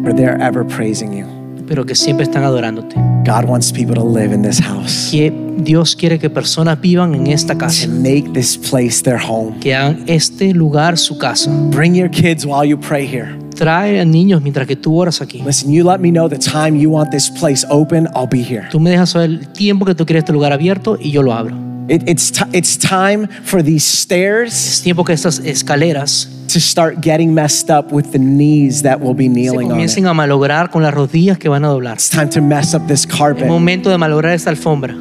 [0.03, 1.32] for they're ever praising you.
[1.67, 2.95] Pero que siempre están adorándote.
[3.25, 7.27] God wants people to live in this house, Que Dios quiere que personas vivan en
[7.27, 9.57] esta to casa, make this place their home.
[9.59, 11.49] que hagan este lugar su casa.
[11.69, 13.37] Bring your kids while you pray here.
[13.55, 15.41] Trae a niños mientras que tú oras aquí.
[15.45, 18.67] Listen, you let me know the time you want this place open, I'll be here.
[18.71, 21.33] Tú me dejas saber el tiempo que tú quieres este lugar abierto y yo lo
[21.33, 21.55] abro.
[21.89, 27.33] It, it's, it's time for these stairs Es tiempo que estas escaleras to start getting
[27.33, 29.73] messed up with the knees that will be se kneeling on it.
[29.73, 31.95] comiencen a malograr con las rodillas que van a doblar.
[31.95, 34.93] It's time to mess up this Es carpet momento de malograr esta alfombra,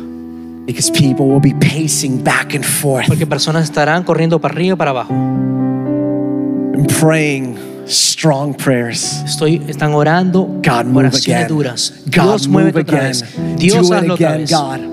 [0.66, 4.76] because people will be pacing back and forth porque personas estarán corriendo para arriba y
[4.76, 5.12] para abajo.
[5.12, 9.22] and praying strong prayers.
[9.24, 11.48] Estoy, están orando God, move oraciones again.
[11.48, 11.92] duras.
[12.06, 13.08] God, Dios move mueve otra again.
[13.08, 13.58] vez.
[13.58, 14.50] Dios Do it hazlo otra again, vez.
[14.50, 14.91] God.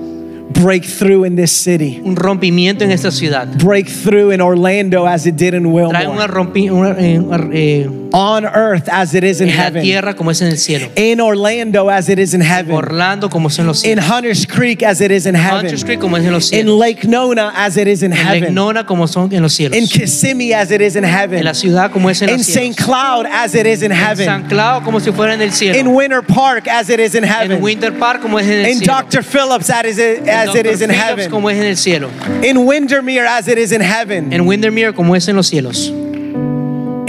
[0.50, 2.02] Breakthrough in this city.
[2.04, 3.48] Un rompimiento en esta ciudad.
[3.64, 6.28] Breakthrough in Orlando as it did in Trae una Wilmore.
[6.28, 7.22] rompi, una, eh,
[7.54, 9.84] eh, On earth as it is in en la heaven.
[9.84, 10.90] tierra como es en el cielo.
[10.96, 12.74] In Orlando as it is in heaven.
[12.76, 14.00] Orlando como es en los In.
[14.00, 15.66] Hunters Creek as it is in heaven.
[15.66, 16.72] Hunter Street como es en los cielos.
[16.74, 16.80] In.
[16.80, 18.54] Lake Nona as it is in En heaven.
[18.56, 19.76] Nona como son en los cielos.
[19.78, 21.38] In Kissimmee as it is in heaven.
[21.40, 22.76] En la ciudad como es en In los St.
[22.76, 24.26] Cloud as it is in En heaven.
[24.26, 25.78] San Clau como si fuera en el cielo.
[25.78, 25.94] In.
[25.94, 27.62] Winter Park as it is in En heaven.
[27.62, 28.94] Winter Park como es en el In cielo.
[29.04, 29.22] Dr.
[29.22, 31.30] Phillips as it is, En as it is in Phillips heaven.
[31.30, 32.10] como es en el cielo.
[32.44, 34.34] In Windermere as it is in heaven.
[34.34, 35.92] En Windermere como es en los cielos.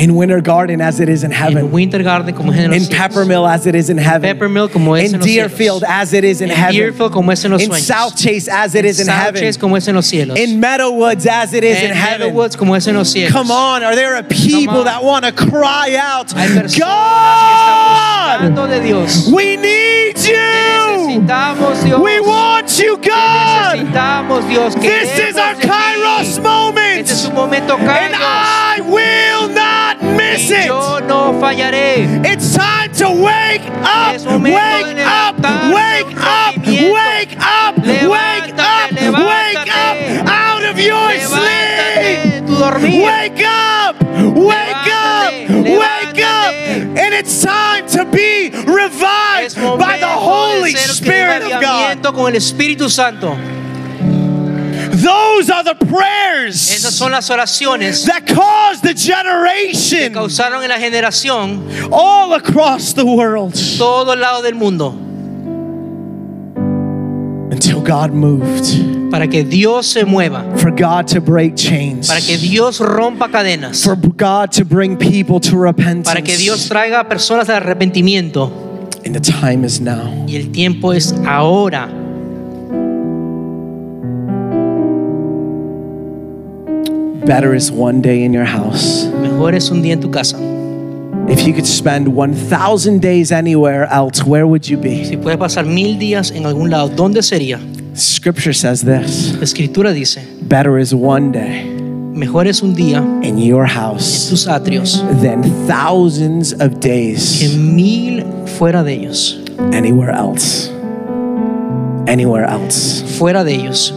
[0.01, 1.71] In Winter Garden as it is in En heaven.
[1.71, 2.97] Winter Garden como es en los In.
[2.97, 4.23] Peppermill as it is in heaven.
[4.23, 6.75] Peppermill como es In en los Deerfield as it is in En heaven.
[6.75, 7.73] Deerfield como es en los In.
[7.73, 9.43] South Chase as it is in South heaven.
[9.43, 10.39] Chase como es en los cielos.
[10.39, 12.29] In Meadowwoods as it is in heaven.
[12.29, 13.33] Meadowwoods como es en los cielos.
[13.33, 18.41] Come on, are there a people that want to cry out, Hay personas que God,
[19.33, 20.81] we need you.
[22.01, 23.77] We want you, God.
[23.77, 24.75] necesitamos Dios.
[24.77, 25.69] This is our Queremos de ti.
[25.69, 27.01] Kairos moment.
[27.01, 30.67] Este es un momento And I will not miss it.
[30.67, 32.23] yo no fallaré.
[32.25, 35.37] It's time to wake up, wake up,
[35.73, 39.97] wake up, wake up, wake up, wake up
[40.29, 41.61] out of your sleep.
[41.61, 43.05] Levántate, tu dormir.
[43.05, 43.97] Wake up,
[44.35, 45.33] wake up,
[45.83, 46.55] wake up.
[47.03, 52.03] And it's time to be revived by the Holy Spirit of God.
[55.03, 60.69] Those are the Esas prayers son las oraciones that caused the que generation causaron en
[60.69, 63.55] la generación all across the world.
[63.79, 65.11] todo el lado del mundo.
[67.91, 72.79] God moved, para que Dios se mueva, for God to break chains, para que Dios
[72.79, 76.05] rompa cadenas, for God to bring people to repentance.
[76.05, 78.53] para que Dios traiga personas al arrepentimiento.
[79.05, 80.25] And the time is now.
[80.29, 82.00] Y el tiempo es ahora.
[87.27, 89.05] Better is one day in your house.
[89.07, 90.37] Mejor es un día en tu casa.
[91.29, 95.05] If you could spend 1,000 days anywhere else, where would you be?
[95.05, 97.61] Si puedes pasar mil días en algún lado, ¿dónde sería?
[97.95, 101.65] Scripture says this La escritura dice, Better is one day
[102.15, 107.57] mejor es un día in your house en tus atrios than thousands of que days
[107.57, 108.23] mil
[108.59, 109.39] fuera de ellos.
[109.73, 110.69] anywhere else.
[112.07, 113.03] Anywhere else.
[113.19, 113.93] Fuera de ellos.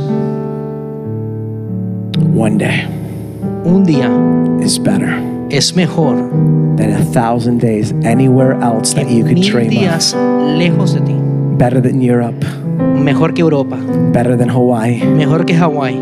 [2.36, 2.88] One day
[3.66, 4.10] Un día
[4.62, 5.10] is better
[5.50, 6.16] es mejor
[6.76, 10.14] than a thousand days anywhere else that you could mil dream of.
[10.58, 11.16] lejos de ti.
[11.58, 12.44] Better than Europe,
[12.98, 13.78] Mejor que Europa,
[14.12, 15.96] better than Hawaii, mejor que Hawái,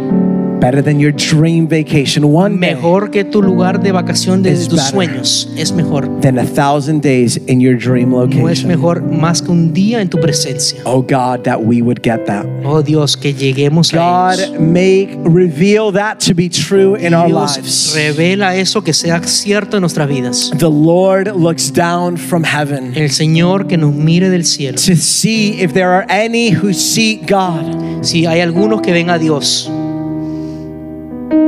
[0.61, 2.23] better than your dream vacation.
[2.23, 5.49] One mejor que tu lugar de vacación de tus sueños.
[5.57, 6.21] Es mejor.
[6.21, 10.09] than a thousand days in your dream No es mejor más que un día en
[10.09, 10.81] tu presencia.
[10.85, 12.45] Oh God, that we would get that.
[12.63, 14.59] Oh Dios, que lleguemos a God, ellos.
[14.59, 17.93] make reveal that to be true in our lives.
[17.95, 20.51] revela eso que sea cierto en nuestras vidas.
[20.57, 24.77] The Lord looks down from heaven El Señor que nos mire del cielo.
[24.77, 28.03] to see if there are any who seek God.
[28.03, 29.71] Si hay algunos que ven a Dios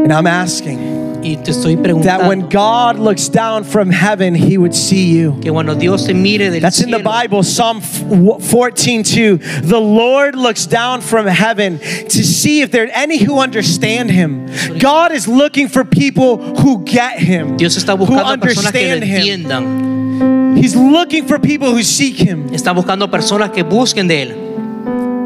[0.04, 4.76] And I'm asking y te estoy that when God looks down from heaven, he would
[4.76, 5.40] see you.
[5.42, 7.00] que Dios te mire del That's in the.
[7.04, 9.38] Bible, Psalm 14 2.
[9.38, 14.48] The Lord looks down from heaven to see if there are any who understand him.
[14.80, 19.04] God is looking for people who get him, Dios está who buscando que lo understand
[19.04, 20.56] him.
[20.56, 22.50] He's looking for people who seek him.
[22.50, 24.54] Está buscando personas que busquen de Él.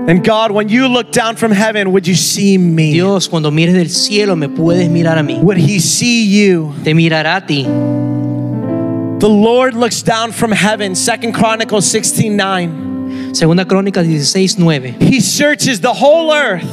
[0.08, 2.94] And God, when you look down from heaven, would you see me?
[2.94, 5.38] Dios, cuando mires del cielo, me puedes mirar a mí.
[5.42, 6.74] Would he see you?
[6.86, 7.64] Te mirará a ti.
[7.64, 13.34] The Lord looks down from heaven, Second Chronicles 16 9.
[13.34, 14.96] Segunda Crónicas 16, 9.
[15.02, 16.64] He searches the whole earth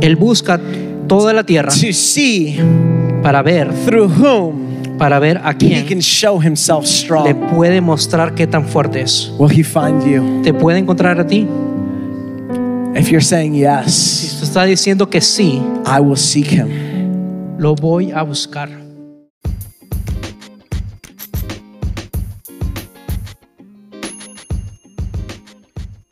[0.00, 0.60] Él busca
[1.08, 2.56] toda la tierra to see
[3.22, 7.26] para ver, through whom para ver a quién he can show himself strong.
[7.26, 9.32] le puede mostrar qué tan fuerte es.
[9.36, 10.42] Will he find you?
[10.44, 11.48] ¿Te puede encontrar a ti?
[12.94, 17.58] If you're saying Si yes, tú estás diciendo que sí, I will seek him.
[17.58, 18.68] lo voy a buscar.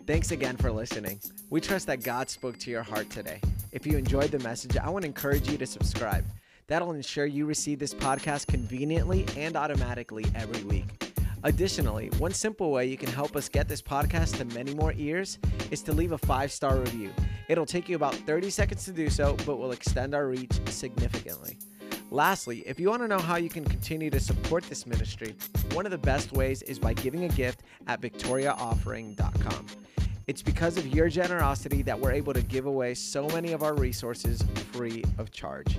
[0.07, 1.21] Thanks again for listening.
[1.51, 3.41] We trust that God spoke to your heart today.
[3.73, 6.25] If you enjoyed the message, I want to encourage you to subscribe.
[6.69, 11.06] That'll ensure you receive this podcast conveniently and automatically every week.
[11.47, 15.39] Additionally, one simple way you can help us get this podcast to many more ears
[15.71, 17.13] is to leave a five star review.
[17.49, 21.57] It'll take you about 30 seconds to do so, but will extend our reach significantly.
[22.11, 25.37] Lastly, if you want to know how you can continue to support this ministry,
[25.73, 29.67] one of the best ways is by giving a gift at victoriaoffering.com.
[30.27, 33.75] It's because of your generosity that we're able to give away so many of our
[33.75, 34.43] resources
[34.73, 35.79] free of charge.